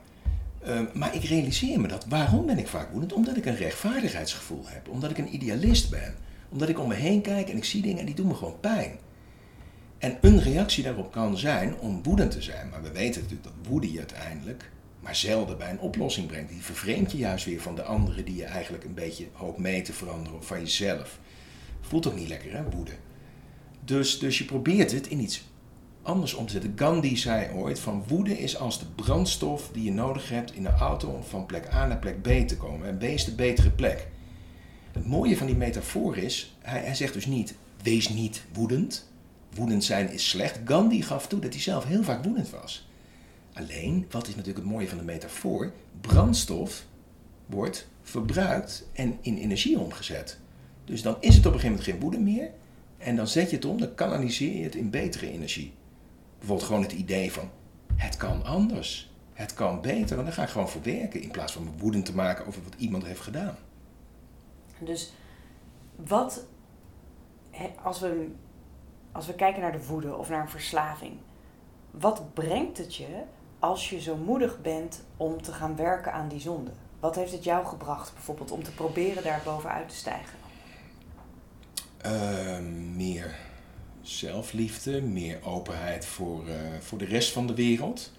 [0.63, 2.06] Ehm, maar ik realiseer me dat.
[2.06, 3.13] Waarom ben ik vaak woedend?
[3.13, 4.89] Omdat ik een rechtvaardigheidsgevoel heb.
[4.89, 6.15] Omdat ik een idealist ben.
[6.50, 8.60] Omdat ik om me heen kijk en ik zie dingen en die doen me gewoon
[8.60, 8.97] pijn.
[9.97, 12.69] En een reactie daarop kan zijn om woedend te zijn.
[12.69, 16.50] Maar we weten natuurlijk dat woede je uiteindelijk maar zelden bij een oplossing brengt.
[16.50, 19.82] Die vervreemdt je juist weer van de anderen die je eigenlijk een beetje hoopt mee
[19.82, 21.19] te veranderen of van jezelf.
[21.82, 22.91] Voelt ook niet lekker hè, woede.
[23.86, 25.43] Dus, dus je probeert het in iets
[26.02, 26.74] anders om te zetten.
[26.76, 30.70] Gandhi zei ooit van woede is als de brandstof die je nodig hebt in de
[30.70, 32.88] auto om van plek A naar plek B te komen.
[32.88, 34.08] En is de betere plek.
[34.92, 39.10] Het mooie van die metafoor is, hij, hij zegt dus niet, wees niet woedend.
[39.54, 40.60] Woedend zijn is slecht.
[40.66, 42.90] Gandhi gaf toe dat hij zelf heel vaak woedend was.
[43.54, 45.72] Alleen, wat is natuurlijk het mooie van de metafoor?
[46.02, 46.86] Brandstof
[47.46, 50.38] wordt verbruikt en in energie omgezet.
[50.86, 52.50] Dus dan is het op een gegeven moment geen woede meer.
[52.98, 55.72] En dan zet je het om, dan kanaliseer je het in betere energie.
[56.41, 57.49] Bijvoorbeeld gewoon het idee van,
[57.95, 59.12] het kan anders.
[59.34, 61.21] Het kan beter, en dan ga ik gewoon voor werken.
[61.21, 63.56] In plaats van me woedend te maken over wat iemand heeft gedaan.
[64.80, 65.13] Dus
[65.95, 66.45] wat,
[67.84, 68.32] als we,
[69.12, 71.17] als we kijken naar de woede of naar een verslaving,
[71.91, 73.23] wat brengt het je
[73.60, 76.71] als je zo moedig bent om te gaan werken aan die zonde?
[76.99, 80.39] Wat heeft het jou gebracht bijvoorbeeld om te proberen daar bovenuit te stijgen?
[82.06, 82.60] Uh,
[82.95, 83.36] meer
[84.02, 88.12] zelfliefde, meer openheid voor, uh, voor de rest van de wereld.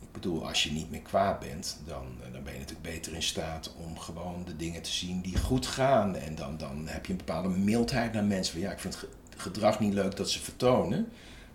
[0.00, 3.14] Ik bedoel, als je niet meer kwaad bent, dan, eh, dan ben je natuurlijk beter
[3.14, 6.16] in staat om gewoon de dingen te zien die goed gaan.
[6.16, 8.52] En dan, dan heb je een bepaalde mildheid naar mensen.
[8.52, 11.08] Van, ja, ik vind het gedrag niet leuk dat ze vertonen,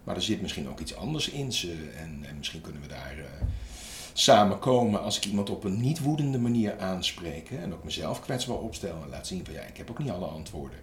[0.04, 1.90] maar er zit misschien ook iets anders in ze.
[1.98, 3.26] En, en misschien kunnen we daar uh,
[4.14, 7.50] samen komen als ik iemand op een niet woedende manier aanspreek.
[7.50, 10.26] En ook mezelf kwetsbaar opstel en laat zien van ja, ik heb ook niet alle
[10.26, 10.80] antwoorden.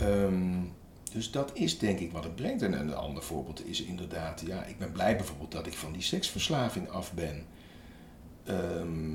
[0.00, 0.72] Um,
[1.12, 2.62] dus dat is denk ik wat het brengt.
[2.62, 6.02] En een ander voorbeeld is inderdaad, ja, ik ben blij bijvoorbeeld dat ik van die
[6.02, 7.44] seksverslaving af ben.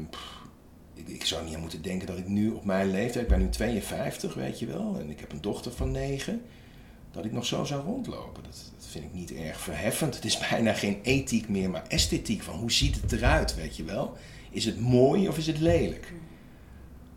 [0.10, 0.44] Pff,
[0.94, 3.50] ik, zou niet aan moeten denken dat ik nu op mijn leeftijd, ik ben nu
[3.50, 6.42] 52, weet je wel, en ik heb een dochter van 9,
[7.12, 8.44] dat ik nog zo zou rondlopen.
[8.44, 10.16] Dat, dat vind ik niet erg verheffend.
[10.16, 12.44] Het is bijna geen ethiek meer, maar esthetiek.
[12.44, 14.18] Van hoe ziet het eruit, weet je wel?
[14.50, 16.14] Is het mooi of is het lelijk?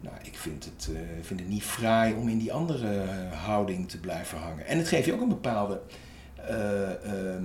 [0.01, 4.01] Nou, ik vind het, uh, vind het niet fraai om in die andere houding te
[4.01, 4.67] blijven hangen.
[4.67, 5.81] En het geeft je ook een bepaalde,
[6.39, 7.41] uh, hoe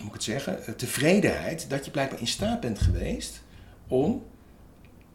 [0.00, 3.42] moet ik het zeggen, tevredenheid dat je blijkbaar in staat bent geweest
[3.88, 4.22] om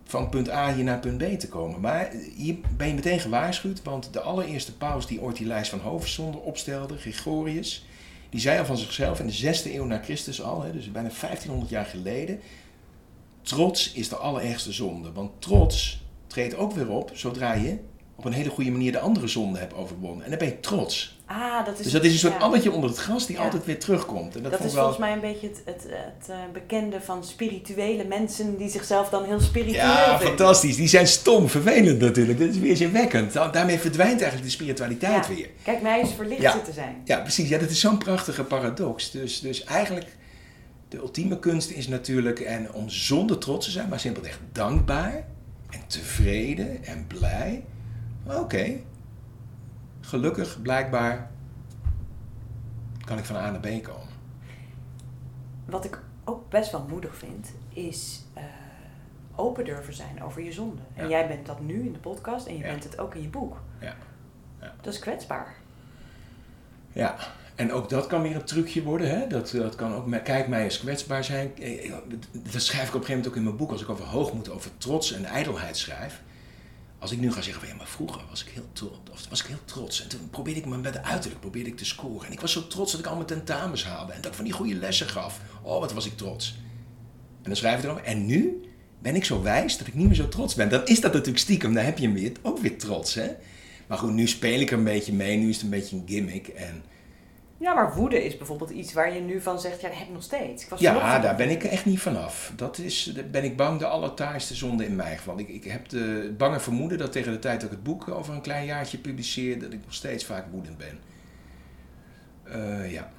[0.04, 1.80] van punt A hier naar punt B te komen.
[1.80, 5.80] Maar hier ben je meteen gewaarschuwd, want de allereerste paus die ooit die lijst van
[5.80, 7.86] hoofdzonde opstelde, Gregorius,
[8.30, 11.10] die zei al van zichzelf in de zesde eeuw na Christus al, hè, dus bijna
[11.10, 12.40] 1500 jaar geleden,
[13.42, 15.12] trots is de allerergste zonde.
[15.12, 16.03] Want trots
[16.34, 17.78] treedt ook weer op zodra je
[18.16, 20.24] op een hele goede manier de andere zonde hebt overwonnen.
[20.24, 21.22] En dan ben je trots.
[21.26, 22.40] Ah, dat is dus dat is een soort ja.
[22.40, 23.44] ammetje onder het gras die ja.
[23.44, 24.36] altijd weer terugkomt.
[24.36, 24.84] En dat dat is wel...
[24.84, 29.24] volgens mij een beetje het, het, het uh, bekende van spirituele mensen die zichzelf dan
[29.24, 30.28] heel spiritueel Ja, vinden.
[30.28, 30.76] fantastisch.
[30.76, 32.40] Die zijn stom, vervelend natuurlijk.
[32.40, 33.34] Dat is weer zinwekkend.
[33.34, 35.34] Daarmee verdwijnt eigenlijk de spiritualiteit ja.
[35.36, 35.50] weer.
[35.64, 37.02] Kijk, mij is verlicht te zijn.
[37.04, 37.50] Ja, precies.
[37.50, 39.12] Ja, dat is zo'n prachtige paradox.
[39.12, 40.08] Dus, dus eigenlijk,
[40.90, 45.26] de ultieme kunst is natuurlijk, en om zonder trots te zijn, maar simpelweg dankbaar
[45.74, 47.66] en tevreden en blij.
[48.26, 48.86] Oké, okay.
[50.02, 51.32] gelukkig blijkbaar
[53.06, 54.14] kan ik van A naar B komen.
[55.66, 58.44] Wat ik ook best wel moedig vind, is uh,
[59.36, 60.82] open durven zijn over je zonde.
[60.94, 61.10] En ja.
[61.10, 62.70] jij bent dat nu in de podcast en je ja.
[62.70, 63.62] bent het ook in je boek.
[63.80, 63.96] Ja.
[64.60, 64.74] ja.
[64.82, 65.56] Dat is kwetsbaar.
[66.92, 67.16] Ja,
[67.56, 69.10] en ook dat kan weer een trucje worden.
[69.10, 69.28] Hè?
[69.28, 71.52] Dat, dat kan ook, kijk mij eens kwetsbaar zijn.
[72.52, 73.72] Dat schrijf ik op een gegeven moment ook in mijn boek.
[73.72, 76.22] Als ik over hoogmoed, over trots en ijdelheid schrijf.
[77.00, 79.12] Als ik nu ga zeggen van ja, maar vroeger was ik heel trots.
[79.12, 80.04] Of was ik heel trots.
[80.04, 82.28] En toen probeerde ik me met de uiterlijk probeerde ik te scoren.
[82.28, 84.12] En ik was zo trots dat ik al mijn tentamens haalde.
[84.12, 85.40] En dat ik van die goede lessen gaf.
[85.62, 86.58] Oh, wat was ik trots.
[87.42, 88.04] En dan schrijf ik erover.
[88.04, 88.62] En nu
[89.00, 90.70] ben ik zo wijs dat ik niet meer zo trots ben.
[90.70, 91.74] Dan is dat natuurlijk stiekem.
[91.74, 93.14] Dan heb je hem weer, ook weer trots.
[93.14, 93.32] Hè?
[93.88, 95.38] Maar goed, nu speel ik er een beetje mee.
[95.38, 96.48] Nu is het een beetje een gimmick.
[96.48, 96.84] En
[97.64, 100.14] ja, maar woede is bijvoorbeeld iets waar je nu van zegt, ja, dat heb ik
[100.14, 100.64] nog steeds.
[100.64, 102.52] Ik was ja, daar ben ik echt niet vanaf.
[102.56, 105.40] Dat is, daar ben ik bang de allertaaiste zonde in mijn geval.
[105.40, 108.34] Ik, ik heb de bange vermoeden dat tegen de tijd dat ik het boek over
[108.34, 111.00] een klein jaartje publiceer, dat ik nog steeds vaak woedend ben.
[112.48, 113.12] Uh, ja.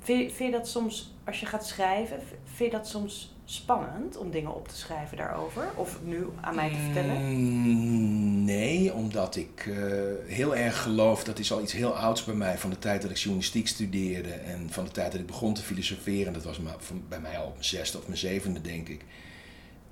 [0.00, 4.30] Vind, vind je dat soms, als je gaat schrijven, vind je dat soms spannend om
[4.30, 5.70] dingen op te schrijven daarover?
[5.74, 7.16] Of nu aan mij te vertellen?
[7.16, 9.76] Mm, nee, omdat ik uh,
[10.26, 13.10] heel erg geloof, dat is al iets heel ouds bij mij, van de tijd dat
[13.10, 16.32] ik journalistiek studeerde en van de tijd dat ik begon te filosoferen.
[16.32, 16.60] Dat was
[17.08, 19.04] bij mij al op mijn zesde of mijn zevende, denk ik.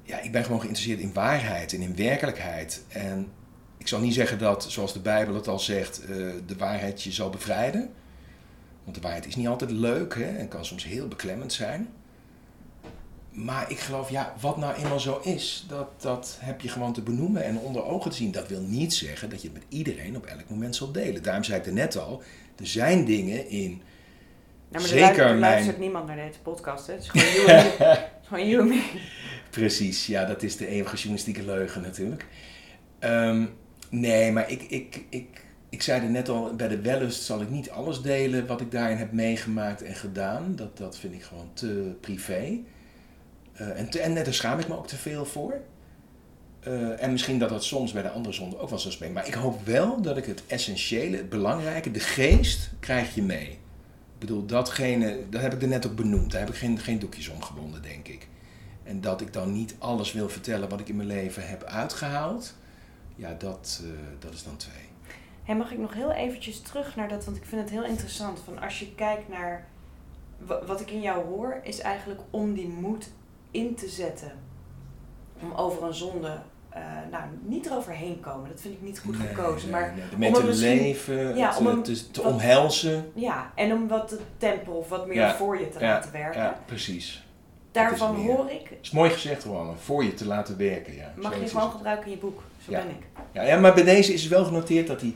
[0.03, 2.85] Ja, ik ben gewoon geïnteresseerd in waarheid en in werkelijkheid.
[2.89, 3.29] En
[3.79, 6.09] ik zal niet zeggen dat, zoals de Bijbel het al zegt, uh,
[6.47, 7.91] de waarheid je zal bevrijden.
[8.85, 11.89] Want de waarheid is niet altijd leuk hè, en kan soms heel beklemmend zijn.
[13.31, 17.03] Maar ik geloof, ja, wat nou eenmaal zo is, dat, dat heb je gewoon te
[17.03, 18.31] benoemen en onder ogen te zien.
[18.31, 21.23] Dat wil niet zeggen dat je het met iedereen op elk moment zal delen.
[21.23, 22.23] Daarom zei ik er net al,
[22.59, 23.83] er zijn dingen in.
[24.69, 25.81] Nou, maar zeker er luistert, mijn...
[25.81, 26.93] niemand naar deze podcast, hè?
[26.93, 27.99] Het is gewoon you and me.
[28.27, 28.83] gewoon you and me.
[29.51, 32.27] Precies, ja, dat is de eeuwige journalistieke leugen natuurlijk.
[33.01, 33.51] Um,
[33.89, 37.51] nee, maar ik, ik, ik ik zei er net al, bij de wellust zal ik
[37.51, 40.57] niet alles delen wat ik daarin heb meegemaakt en gedaan.
[40.57, 42.61] Dat, dat vind ik gewoon te privé.
[43.61, 45.61] Uh, en, te, en daar schaam ik me ook te veel voor.
[46.67, 49.15] Uh, en misschien dat dat soms bij de andere zonde ook wel zo spreekt.
[49.15, 53.49] Maar ik hoop wel dat ik het essentiële, het belangrijke, de geest, krijg je mee.
[53.51, 56.31] Ik bedoel, datgene, dat heb ik er net ook benoemd.
[56.31, 58.29] Daar heb ik geen, geen doekjes om gebonden, denk ik.
[58.83, 62.55] En dat ik dan niet alles wil vertellen wat ik in mijn leven heb uitgehaald.
[63.17, 65.57] Ja, dat, uh, dat is dan twee.
[65.57, 68.41] Mag ik nog heel eventjes terug naar dat, want ik vind het heel interessant.
[68.45, 69.67] Van als je kijkt naar
[70.67, 73.11] wat ik in jou hoor, is eigenlijk om die moed
[73.51, 74.33] in te zetten.
[75.43, 76.39] Om over een zonde,
[76.75, 79.71] uh, nou niet eroverheen komen, dat vind ik niet goed gekozen.
[79.71, 83.11] maar nee, om te leven, ja, om hem te, te omhelzen.
[83.15, 86.41] Ja, en om wat te tempelen of wat meer voor je te laten werken.
[86.41, 87.25] Ja, precies.
[87.73, 88.71] Daarvan hoor ik.
[88.83, 90.95] is mooi gezegd, gewoon, voor je te laten werken.
[90.95, 91.13] Ja.
[91.17, 93.07] Mag je gewoon gebruiken in je boek, zo ben ik.
[93.33, 95.15] Ja, ja, maar bij deze is wel genoteerd dat hij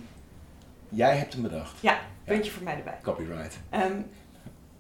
[0.94, 1.81] Jij hebt hem bedacht.
[1.81, 2.99] Ja, puntje voor mij erbij.
[3.03, 3.59] Copyright.
[3.70, 4.01] Ehm,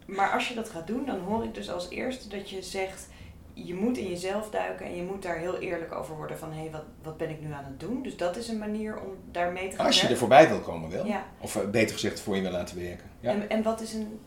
[0.06, 3.08] maar als je dat gaat doen, dan hoor ik dus als eerste dat je zegt,
[3.54, 6.60] je moet in jezelf duiken en je moet daar heel eerlijk over worden van, hé,
[6.60, 8.02] hey, wat, wat ben ik nu aan het doen?
[8.02, 10.90] Dus dat is een manier om daarmee te gaan Als je er voorbij wil komen
[10.90, 11.06] wel.
[11.06, 11.24] Ja.
[11.40, 13.06] Of eh, beter gezegd, voor je wil laten werken.
[13.20, 13.30] Ja.
[13.30, 14.20] En, en wat, is een,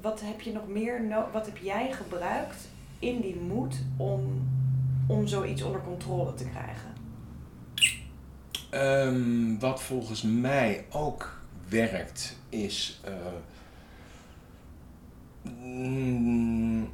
[0.00, 2.68] wat heb je nog meer, wat heb jij gebruikt
[2.98, 4.48] in die moed om,
[5.06, 6.90] om zoiets onder controle te krijgen?
[8.74, 13.00] Um, wat volgens mij ook werkt, is.
[13.08, 13.14] Uh,
[15.42, 16.90] mm,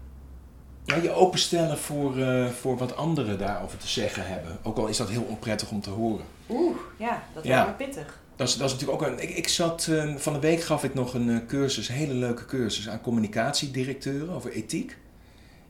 [0.96, 4.58] je openstellen voor, uh, voor wat anderen daarover te zeggen hebben.
[4.62, 6.24] Ook al is dat heel onprettig om te horen.
[6.48, 8.18] Oeh, ja, dat is wel pittig.
[8.36, 9.22] Dat is, dat is natuurlijk ook een.
[9.22, 9.86] Ik, ik zat.
[9.90, 13.00] Uh, van de week gaf ik nog een uh, cursus, een hele leuke cursus aan
[13.00, 14.96] communicatiedirecteuren over ethiek.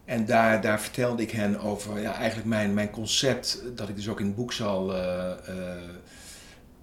[0.04, 4.08] En daar, daar vertelde ik hen over ja, eigenlijk mijn, mijn concept, dat ik dus
[4.08, 5.32] ook in het boek zal uh,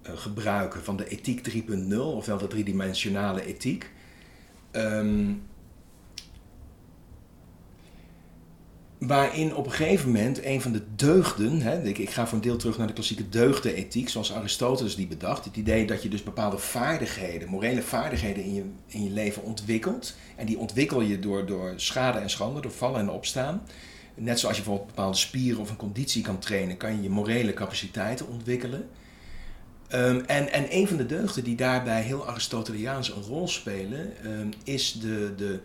[0.02, 3.90] gebruiken, van de ethiek 3.0, ofwel de driedimensionale ethiek.
[4.72, 5.42] Um,
[8.98, 12.44] waarin op een gegeven moment een van de deugden, hè, ik, ik, ga voor een
[12.44, 15.44] deel terug naar de klassieke deugdenethiek, zoals Aristoteles die bedacht.
[15.44, 20.14] Het idee dat je dus bepaalde vaardigheden, morele vaardigheden in je, in je leven ontwikkelt.
[20.36, 23.62] En die ontwikkel je door, door schade en schande, door vallen en opstaan.
[24.14, 27.52] Net zoals je bijvoorbeeld bepaalde spieren of een conditie kan trainen, kan je je morele
[27.52, 28.88] capaciteiten ontwikkelen.
[29.94, 34.50] Um, en, en een van de deugden die daarbij heel Aristoteliaans een rol spelen, um,
[34.64, 35.60] is de, de,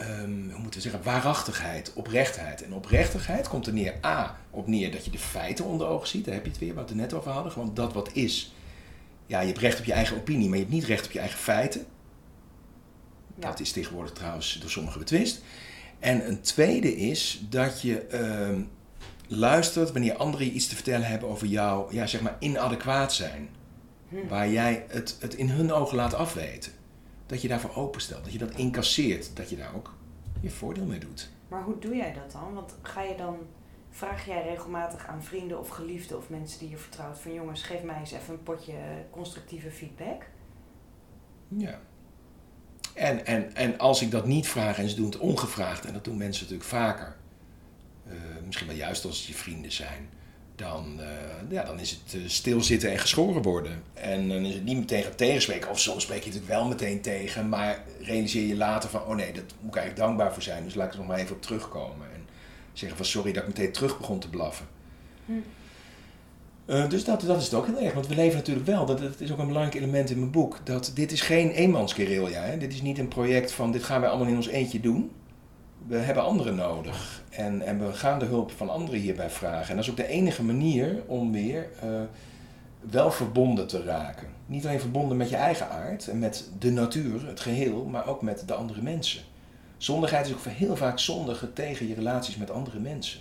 [0.00, 2.62] um, hoe moeten we zeggen, waarachtigheid, oprechtheid.
[2.62, 6.24] En oprechtheid komt er neer, A, op neer dat je de feiten onder ogen ziet.
[6.24, 7.52] Daar heb je het weer, wat we het net over hadden.
[7.52, 8.54] Gewoon dat wat is.
[9.26, 11.18] Ja, je hebt recht op je eigen opinie, maar je hebt niet recht op je
[11.18, 11.86] eigen feiten.
[13.34, 13.48] Ja.
[13.48, 15.42] Dat is tegenwoordig trouwens door sommigen betwist.
[15.98, 18.62] En een tweede is dat je uh,
[19.38, 23.48] luistert wanneer anderen iets te vertellen hebben over jou, ja, zeg maar, inadequaat zijn.
[24.08, 24.28] Hm.
[24.28, 26.72] Waar jij het, het in hun ogen laat afweten
[27.30, 29.94] dat je daarvoor openstelt, dat je dat incasseert, dat je daar ook
[30.40, 31.30] je voordeel mee doet.
[31.48, 32.54] Maar hoe doe jij dat dan?
[32.54, 33.38] Want ga je dan,
[33.90, 37.82] vraag jij regelmatig aan vrienden of geliefden of mensen die je vertrouwt van jongens, geef
[37.82, 38.74] mij eens even een potje
[39.10, 40.26] constructieve feedback?
[41.48, 41.80] Ja.
[42.94, 46.04] En, en, en als ik dat niet vraag en ze doen het ongevraagd, en dat
[46.04, 47.16] doen mensen natuurlijk vaker,
[48.06, 48.14] uh,
[48.46, 50.08] misschien wel juist als het je vrienden zijn,
[50.60, 51.06] dan, uh,
[51.50, 53.82] ja, dan is het uh, stilzitten en geschoren worden.
[53.94, 55.70] En dan is het niet meteen gaan tegenspreken.
[55.70, 59.32] Of soms spreek je het wel meteen tegen, maar realiseer je later van, oh nee,
[59.32, 60.64] dat moet ik eigenlijk dankbaar voor zijn.
[60.64, 62.06] Dus laat ik er nog maar even op terugkomen.
[62.14, 62.26] En
[62.72, 64.66] zeggen van sorry dat ik meteen terug begon te blaffen.
[65.24, 65.32] Hm.
[66.66, 67.94] Uh, dus dat, dat is het ook heel erg.
[67.94, 70.58] Want we leven natuurlijk wel, dat, dat is ook een belangrijk element in mijn boek,
[70.64, 72.40] dat dit is geen eenmansguerrilla.
[72.40, 72.58] Hè?
[72.58, 75.10] Dit is niet een project van dit gaan wij allemaal in ons eentje doen
[75.86, 77.22] we hebben anderen nodig.
[77.30, 79.68] En, en we gaan de hulp van anderen hierbij vragen.
[79.70, 82.00] En dat is ook de enige manier om weer uh,
[82.80, 84.28] wel verbonden te raken.
[84.46, 88.22] Niet alleen verbonden met je eigen aard en met de natuur, het geheel, maar ook
[88.22, 89.22] met de andere mensen.
[89.76, 93.20] Zondigheid is ook heel vaak zondigen tegen je relaties met andere mensen.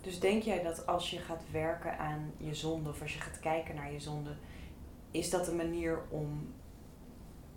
[0.00, 3.40] Dus denk jij dat als je gaat werken aan je zonde of als je gaat
[3.40, 4.30] kijken naar je zonde,
[5.10, 6.52] is dat een manier om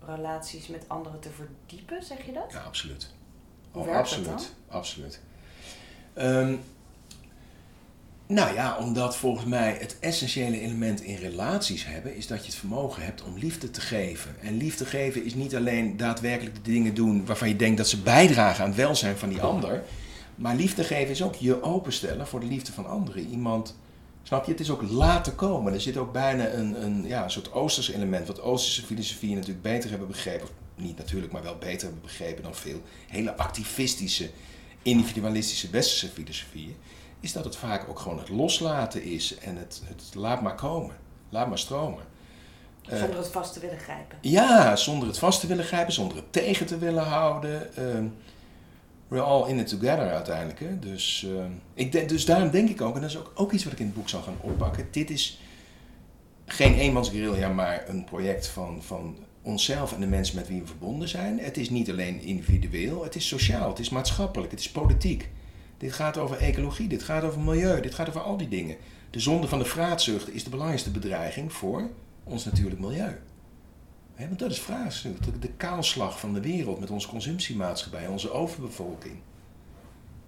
[0.06, 2.52] relaties met anderen te verdiepen, zeg je dat?
[2.52, 3.14] Ja, absoluut.
[3.74, 5.20] Hoe oh, absoluut, absoluut.
[6.18, 6.60] Um,
[8.26, 12.54] nou ja, omdat volgens mij het essentiële element in relaties hebben is dat je het
[12.54, 14.36] vermogen hebt om liefde te geven.
[14.40, 18.02] En liefde geven is niet alleen daadwerkelijk de dingen doen waarvan je denkt dat ze
[18.02, 19.82] bijdragen aan het welzijn van die ander.
[20.34, 23.26] Maar liefde geven is ook je openstellen voor de liefde van anderen.
[23.26, 23.76] Iemand,
[24.22, 25.72] snap je, het is ook laten komen.
[25.72, 29.62] Er zit ook bijna een, een, ja, een soort Oosters element, wat Oosterse filosofieën natuurlijk
[29.62, 34.30] beter hebben begrepen niet natuurlijk, maar wel beter hebben begrepen dan veel hele activistische,
[34.82, 36.76] individualistische westerse filosofieën,
[37.20, 40.96] is dat het vaak ook gewoon het loslaten is en het, het laat maar komen,
[41.28, 42.04] laat maar stromen.
[42.88, 44.18] Eh, Zonder het vast te willen grijpen.
[44.20, 47.76] Ja, zonder het vast te willen grijpen, zonder het tegen te willen houden.
[47.76, 48.06] Ehm,
[49.08, 50.60] we're all in it together uiteindelijk.
[50.60, 50.78] Hè?
[50.78, 53.64] Dus, ehm, ik denk, dus daarom denk ik ook, en dat is ook, ook iets
[53.64, 54.88] wat ik in het boek zal gaan oppakken.
[54.90, 55.40] Dit is
[56.46, 61.08] geen eenmansguerrilla, maar een project van, van onszelf en de mensen met wie we verbonden
[61.08, 61.38] zijn.
[61.38, 65.28] Het is niet alleen individueel, het is sociaal, het is maatschappelijk, het is politiek.
[65.78, 68.76] Dit gaat over ecologie, dit gaat over milieu, dit gaat over al die dingen.
[69.10, 71.90] De zonde van de vraatzucht is de belangrijkste bedreiging voor
[72.24, 73.18] ons natuurlijk milieu.
[74.16, 75.24] Want dat is vraagzucht.
[75.24, 79.14] De- De kaalslag van de wereld met onze consumptiemaatschappij, onze overbevolking.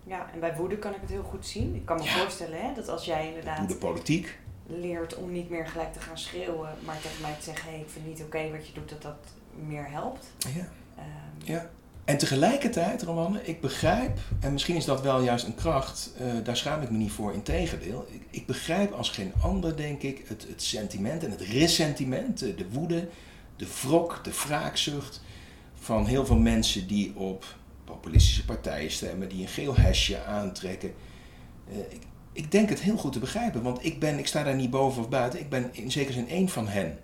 [0.05, 1.75] Ja, en bij woede kan ik het heel goed zien.
[1.75, 2.19] Ik kan me Ja.
[2.19, 4.39] voorstellen hè, dat als jij inderdaad de politiek.
[4.67, 7.89] Leert om niet meer gelijk te gaan schreeuwen, maar tegen mij te zeggen: hey, ik
[7.89, 9.19] vind het niet oké wat je doet, dat dat
[9.67, 10.27] meer helpt.
[10.39, 10.69] Ja.
[10.97, 11.71] Ehm, Ja.
[12.05, 16.57] En tegelijkertijd, Romanne, ik begrijp, en misschien is dat wel juist een kracht, eh, daar
[16.57, 18.07] schaam ik me niet voor, integendeel.
[18.11, 22.57] Ik, ik begrijp als geen ander, denk ik, het, het sentiment en het ressentiment, eh,
[22.57, 23.09] de woede,
[23.57, 25.23] de wrok, de wraakzucht
[25.75, 27.45] van heel veel mensen die op
[27.85, 30.95] populistische partijen stemmen, die een geel hesje aantrekken.
[31.69, 32.03] Eh, ik,
[32.37, 35.03] ik denk het heel goed te begrijpen, want ik, ben, ik sta daar niet boven
[35.03, 36.99] of buiten, ik ben in zekere zin één van hen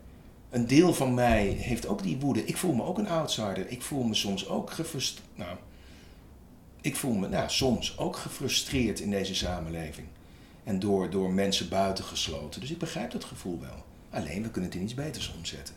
[0.52, 2.44] een deel van mij heeft ook die woede.
[2.44, 3.68] Ik voel me ook een outsider.
[3.68, 5.28] Ik voel me soms ook gefrustreerd.
[5.34, 5.56] Nou,
[6.80, 10.06] ik voel me nou, soms ook gefrustreerd in deze samenleving.
[10.64, 12.60] En door, door mensen buitengesloten.
[12.60, 13.84] Dus ik begrijp dat gevoel wel.
[14.10, 15.74] Alleen, we kunnen het in iets beters omzetten.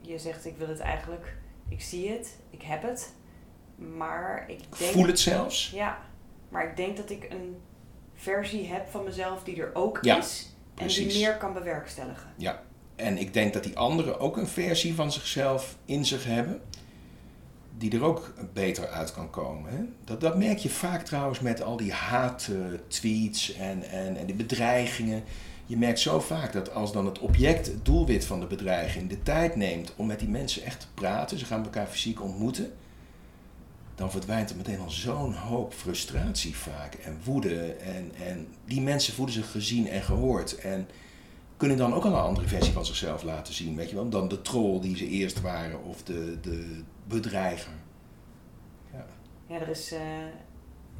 [0.00, 1.36] Je zegt: ik wil het eigenlijk,
[1.68, 3.12] ik zie het, ik heb het,
[3.76, 4.92] maar ik Ik denk.
[4.92, 5.70] voel het zelfs.
[5.74, 5.98] Ja,
[6.48, 7.56] maar ik denk dat ik een
[8.20, 12.28] versie heb van mezelf die er ook Ja, is en die meer kan bewerkstelligen.
[12.96, 16.60] En ik denk dat die anderen ook een versie van zichzelf in zich hebben.
[17.78, 19.70] Die er ook beter uit kan komen.
[19.70, 19.78] Hè?
[20.04, 25.22] Dat, dat merk je vaak trouwens met al die haattweets en, en, en de bedreigingen.
[25.66, 29.22] Je merkt zo vaak dat als dan het object, het doelwit van de bedreiging, de
[29.22, 32.72] tijd neemt om met die mensen echt te praten, ze gaan elkaar fysiek ontmoeten,
[33.94, 37.72] dan verdwijnt er meteen al zo'n hoop frustratie vaak en woede.
[37.72, 40.58] En, en die mensen voelen zich gezien en gehoord.
[40.58, 40.88] En
[41.56, 44.28] kunnen dan ook al een andere versie van zichzelf laten zien, weet je wel, dan
[44.28, 47.72] de troll die ze eerst waren of de, de bedreiger.
[49.46, 50.00] Ja, er is eh,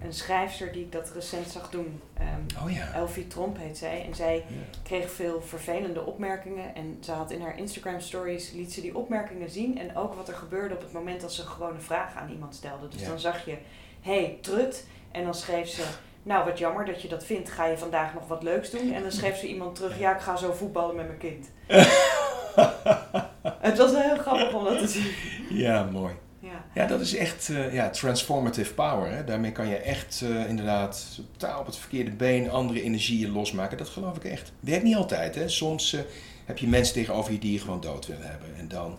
[0.02, 2.00] een schrijfster die ik dat recent zag doen.
[2.64, 2.92] Oh ja.
[2.92, 4.04] Elfie Tromp heet zij.
[4.06, 4.54] En zij Ja.
[4.82, 6.74] kreeg veel vervelende opmerkingen.
[6.74, 9.78] En ze had in haar Instagram stories, liet ze die opmerkingen zien.
[9.78, 12.54] En ook wat er gebeurde op het moment dat ze gewoon een vraag aan iemand
[12.54, 12.88] stelde.
[12.88, 13.08] Dus Ja.
[13.08, 13.56] dan zag je,
[14.00, 14.86] hey, trut.
[15.10, 15.82] En dan schreef ze,
[16.22, 17.50] nou wat jammer dat je dat vindt.
[17.50, 18.92] Ga je vandaag nog wat leuks doen?
[18.92, 21.50] En dan schreef ze iemand terug, ja ik ga zo voetballen met mijn kind.
[23.60, 25.12] Het was wel heel grappig om dat te zien.
[25.58, 26.14] Ja, mooi.
[26.72, 26.86] Ja.
[26.86, 29.12] Dat is echt eh, ja, transformative power.
[29.12, 29.24] Hè?
[29.24, 33.78] Daarmee kan je echt eh, inderdaad totaal op het verkeerde been andere energieën losmaken.
[33.78, 34.52] Dat geloof ik echt.
[34.60, 35.34] Werkt niet altijd.
[35.34, 35.48] Hè?
[35.48, 36.00] Soms eh,
[36.44, 38.48] heb je mensen tegenover je die je gewoon dood willen hebben.
[38.58, 38.98] En dan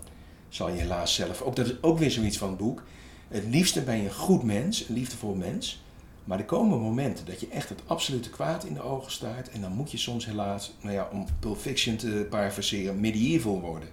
[0.49, 2.83] zal je helaas zelf, ook dat is ook weer zoiets van het boek.
[3.27, 5.83] Het liefste ben je een goed mens, een liefdevol mens.
[6.23, 9.49] Maar er komen momenten dat je echt het absolute kwaad in de ogen staart.
[9.49, 13.89] En dan moet je soms helaas, nou ja, om Pulp Fiction te parafraseren, medieval worden.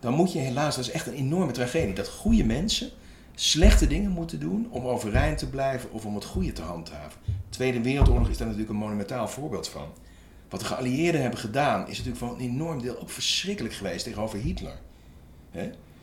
[0.00, 2.90] Dan moet je helaas, dat is echt een enorme tragedie, dat goede mensen
[3.34, 7.20] slechte dingen moeten doen om overeind te blijven of om het goede te handhaven.
[7.24, 9.88] De Tweede Wereldoorlog is daar natuurlijk een monumentaal voorbeeld van.
[10.48, 14.38] Wat de geallieerden hebben gedaan is natuurlijk voor een enorm deel ook verschrikkelijk geweest tegenover
[14.38, 14.80] Hitler.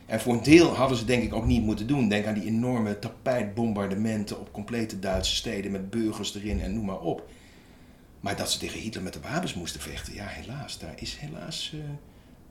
[0.06, 2.08] En voor een deel hadden ze denk ik ook niet moeten doen.
[2.08, 7.00] Denk aan die enorme tapijtbombardementen op complete Duitse steden met burgers erin en noem maar
[7.00, 7.28] op.
[8.20, 11.72] Maar dat ze tegen Hitler met de wapens moesten vechten, ja helaas, daar is helaas...
[11.74, 11.80] eh,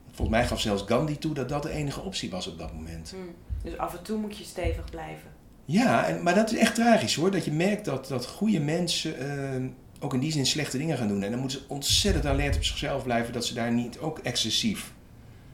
[0.05, 3.09] volgens mij gaf zelfs Gandhi toe dat dat de enige optie was op dat moment.
[3.09, 3.50] Hm.
[3.63, 5.29] Dus af en toe moet je stevig blijven.
[5.65, 7.31] Ja, en, maar dat is echt tragisch hoor.
[7.31, 9.61] Dat je merkt dat, dat goede mensen eh,
[9.99, 11.23] ook in die zin slechte dingen gaan doen.
[11.23, 14.93] En dan moeten ze ontzettend alert op zichzelf blijven dat ze daar niet ook excessief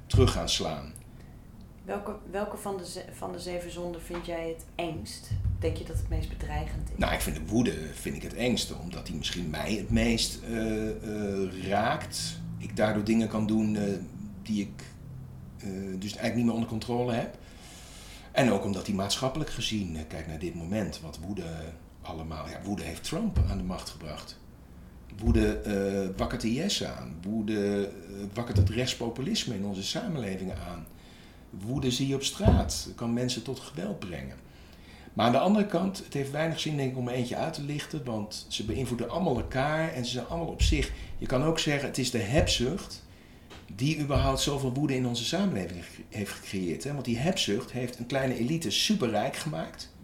[0.08, 0.94] terug gaan slaan.
[1.86, 5.30] Welke, welke van, de ze- van de zeven zonden vind jij het engst?
[5.60, 6.98] Denk je dat het meest bedreigend is?
[6.98, 10.40] Nou, ik vind de woede vind ik het engste, omdat die misschien mij het meest
[10.44, 12.40] eh, eh, raakt.
[12.58, 13.78] Ik daardoor dingen kan doen
[14.44, 14.84] die ik
[16.00, 17.38] dus eigenlijk niet meer onder controle heb.
[18.38, 21.44] En ook omdat die maatschappelijk gezien, eh, kijk naar dit moment, wat woede
[22.02, 24.40] allemaal, ja, woede heeft Trump aan de macht gebracht.
[25.18, 27.16] Woede eh wakkert de IS aan.
[27.22, 27.92] Woede eh,
[28.34, 30.88] wakkert het rechtspopulisme in onze samenlevingen aan.
[31.50, 34.38] Woede zie je op straat, kan mensen tot geweld brengen.
[35.14, 37.54] Maar aan de andere kant, het heeft weinig zin denk ik om er eentje uit
[37.54, 40.92] te lichten, want ze beïnvloeden allemaal elkaar en ze zijn allemaal op zich.
[41.18, 43.06] Je kan ook zeggen, het is de hebzucht
[43.76, 46.84] die überhaupt zoveel woede in onze samenleving heeft gecreëerd.
[46.84, 46.94] Hè?
[46.94, 49.96] Want die hebzucht heeft een kleine elite superrijk gemaakt.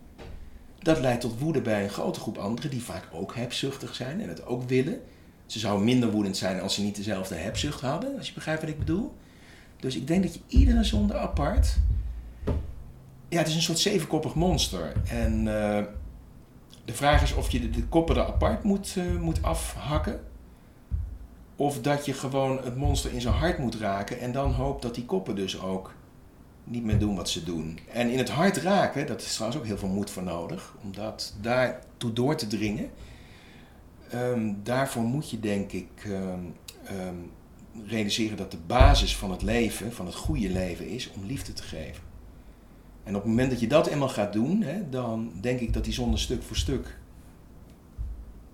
[0.80, 4.30] Dat leidt tot woede bij een grote groep anderen die vaak ook hebzuchtig zijn en
[4.30, 5.02] het ook willen.
[5.46, 8.70] Ze zouden minder woedend zijn als ze niet dezelfde hebzucht hadden, als je begrijpt wat
[8.70, 9.14] ik bedoel.
[9.80, 11.78] Dus ik denk dat je iedere zonde apart.
[13.30, 14.94] Ja, het is een soort zevenkoppig monster.
[15.10, 15.84] En uh,
[16.86, 20.20] de vraag is of je de, koppen er apart moet, uh, moet afhakken.
[21.64, 24.96] Of dat je gewoon het monster in zijn hart moet raken en dan hoopt dat
[24.96, 25.94] die koppen dus ook
[26.64, 27.80] niet meer doen wat ze doen.
[27.92, 30.92] En in het hart raken, dat is trouwens ook heel veel moed voor nodig, om
[30.92, 32.90] dat daartoe door te dringen.
[34.14, 36.56] Um, daarvoor moet je denk ik um,
[36.92, 37.32] um,
[37.86, 41.64] realiseren dat de basis van het leven, van het goede leven, is om liefde te
[41.64, 42.04] geven.
[43.04, 45.84] En op het moment dat je dat eenmaal gaat doen, hè, dan denk ik dat
[45.84, 46.98] die zonde stuk voor stuk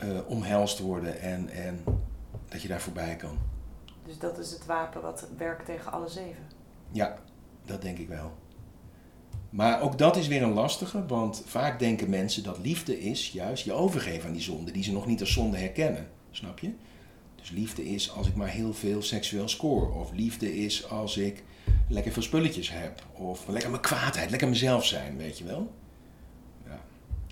[0.04, 1.84] uh, omhelst worden en, en
[2.48, 3.38] dat je daar voorbij kan.
[4.06, 6.44] Dus dat is het wapen wat werkt tegen alle zeven?
[6.92, 7.20] Ja,
[7.66, 8.32] dat denk ik wel.
[9.50, 13.64] Maar ook dat is weer een lastige, want vaak denken mensen dat liefde is juist
[13.64, 16.08] je overgeven aan die zonde, die ze nog niet als zonde herkennen.
[16.32, 16.72] Snap je?
[17.36, 19.92] Dus liefde is als ik maar heel veel seksueel score.
[19.92, 21.44] Of liefde is als ik
[21.88, 23.04] lekker veel spulletjes heb.
[23.14, 25.72] Of lekker mijn kwaadheid, lekker mezelf zijn, weet je wel.
[26.66, 26.80] Ja.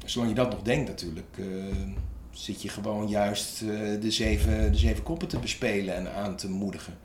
[0.06, 1.66] Zolang je dat nog denkt natuurlijk, uh,
[2.38, 6.50] zit je gewoon juist uh, de, zeven, de zeven koppen te bespelen en aan te
[6.50, 6.98] moedigen.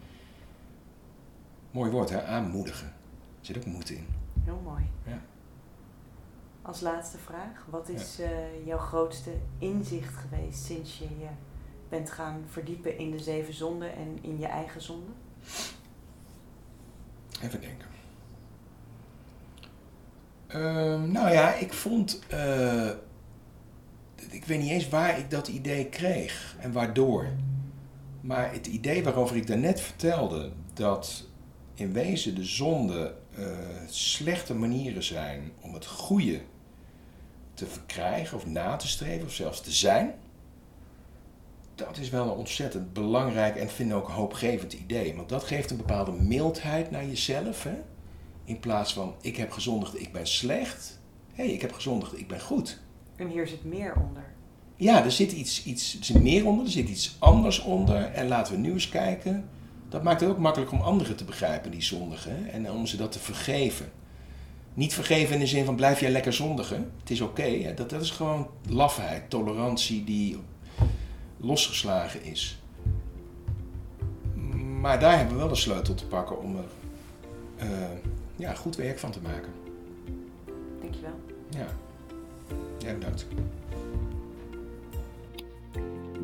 [1.70, 2.86] Mooi woord hè, aanmoedigen.
[2.86, 4.06] Er zit ook moed in.
[4.44, 4.82] Heel mooi.
[5.06, 5.20] Ja.
[6.62, 8.24] Als laatste vraag, wat is ja.
[8.24, 11.28] uh, jouw grootste inzicht geweest sinds je je
[11.88, 15.12] bent gaan verdiepen in de zeven zonden en in je eigen zonde?
[17.42, 17.88] Even denken.
[20.48, 22.20] Uh, nou ja, ik vond.
[22.32, 22.90] Uh,
[24.30, 27.26] ik weet niet eens waar ik dat idee kreeg en waardoor.
[28.20, 31.26] Maar het idee waarover ik daarnet vertelde, dat
[31.74, 33.46] in wezen de zonde uh,
[33.88, 36.40] slechte manieren zijn om het goede
[37.54, 40.14] te verkrijgen of na te streven of zelfs te zijn,
[41.74, 45.16] dat is wel een ontzettend belangrijk en vind ik ook hoopgevend idee.
[45.16, 47.62] Want dat geeft een bepaalde mildheid naar jezelf.
[47.62, 47.74] Hè?
[48.44, 51.00] In plaats van ik heb gezondigd, ik ben slecht.
[51.32, 52.80] Hé, hey, ik heb gezondigd, ik ben goed.
[53.16, 54.24] En hier zit meer onder.
[54.76, 58.02] Ja, er zit iets, iets er zit meer onder, er zit iets anders onder.
[58.02, 59.48] En laten we nu eens kijken.
[59.88, 62.50] Dat maakt het ook makkelijk om anderen te begrijpen, die zondigen.
[62.50, 63.92] En om ze dat te vergeven.
[64.74, 66.90] Niet vergeven in de zin van blijf jij lekker zondigen.
[67.00, 67.40] Het is oké.
[67.40, 70.38] Okay, dat, dat is gewoon lafheid, tolerantie die
[71.36, 72.58] losgeslagen is.
[74.80, 76.64] Maar daar hebben we wel de sleutel te pakken om er
[77.62, 77.68] uh,
[78.36, 79.52] ja, goed werk van te maken.
[80.80, 81.20] Dankjewel.
[81.50, 81.66] Ja,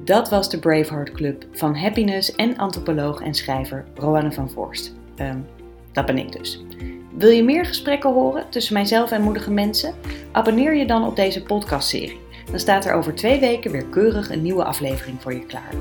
[0.04, 4.94] Dat was de Braveheart Club van happiness en antropoloog en schrijver Roanne van Voorst.
[5.20, 5.46] Um,
[5.92, 6.64] dat ben ik dus.
[7.16, 9.94] Wil je meer gesprekken horen tussen mijzelf en moedige mensen?
[10.32, 12.20] Abonneer je dan op deze podcastserie.
[12.50, 15.74] Dan staat er over twee weken weer keurig een nieuwe aflevering voor je klaar.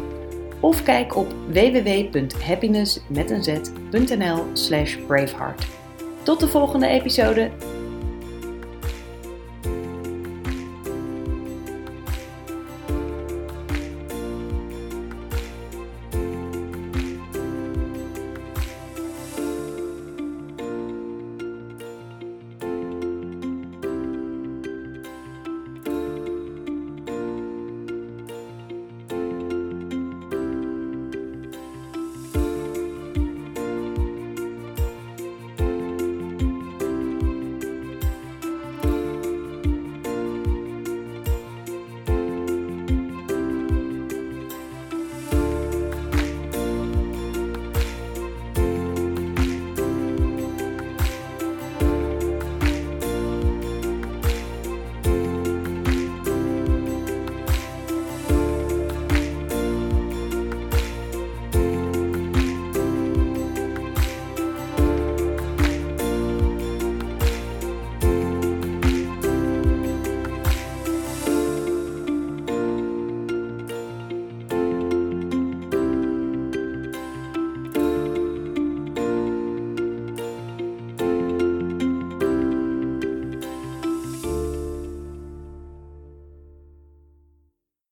[0.59, 5.67] Of kijk op www.happiness.nl slash braveheart.
[6.23, 7.49] Tot de volgende episode.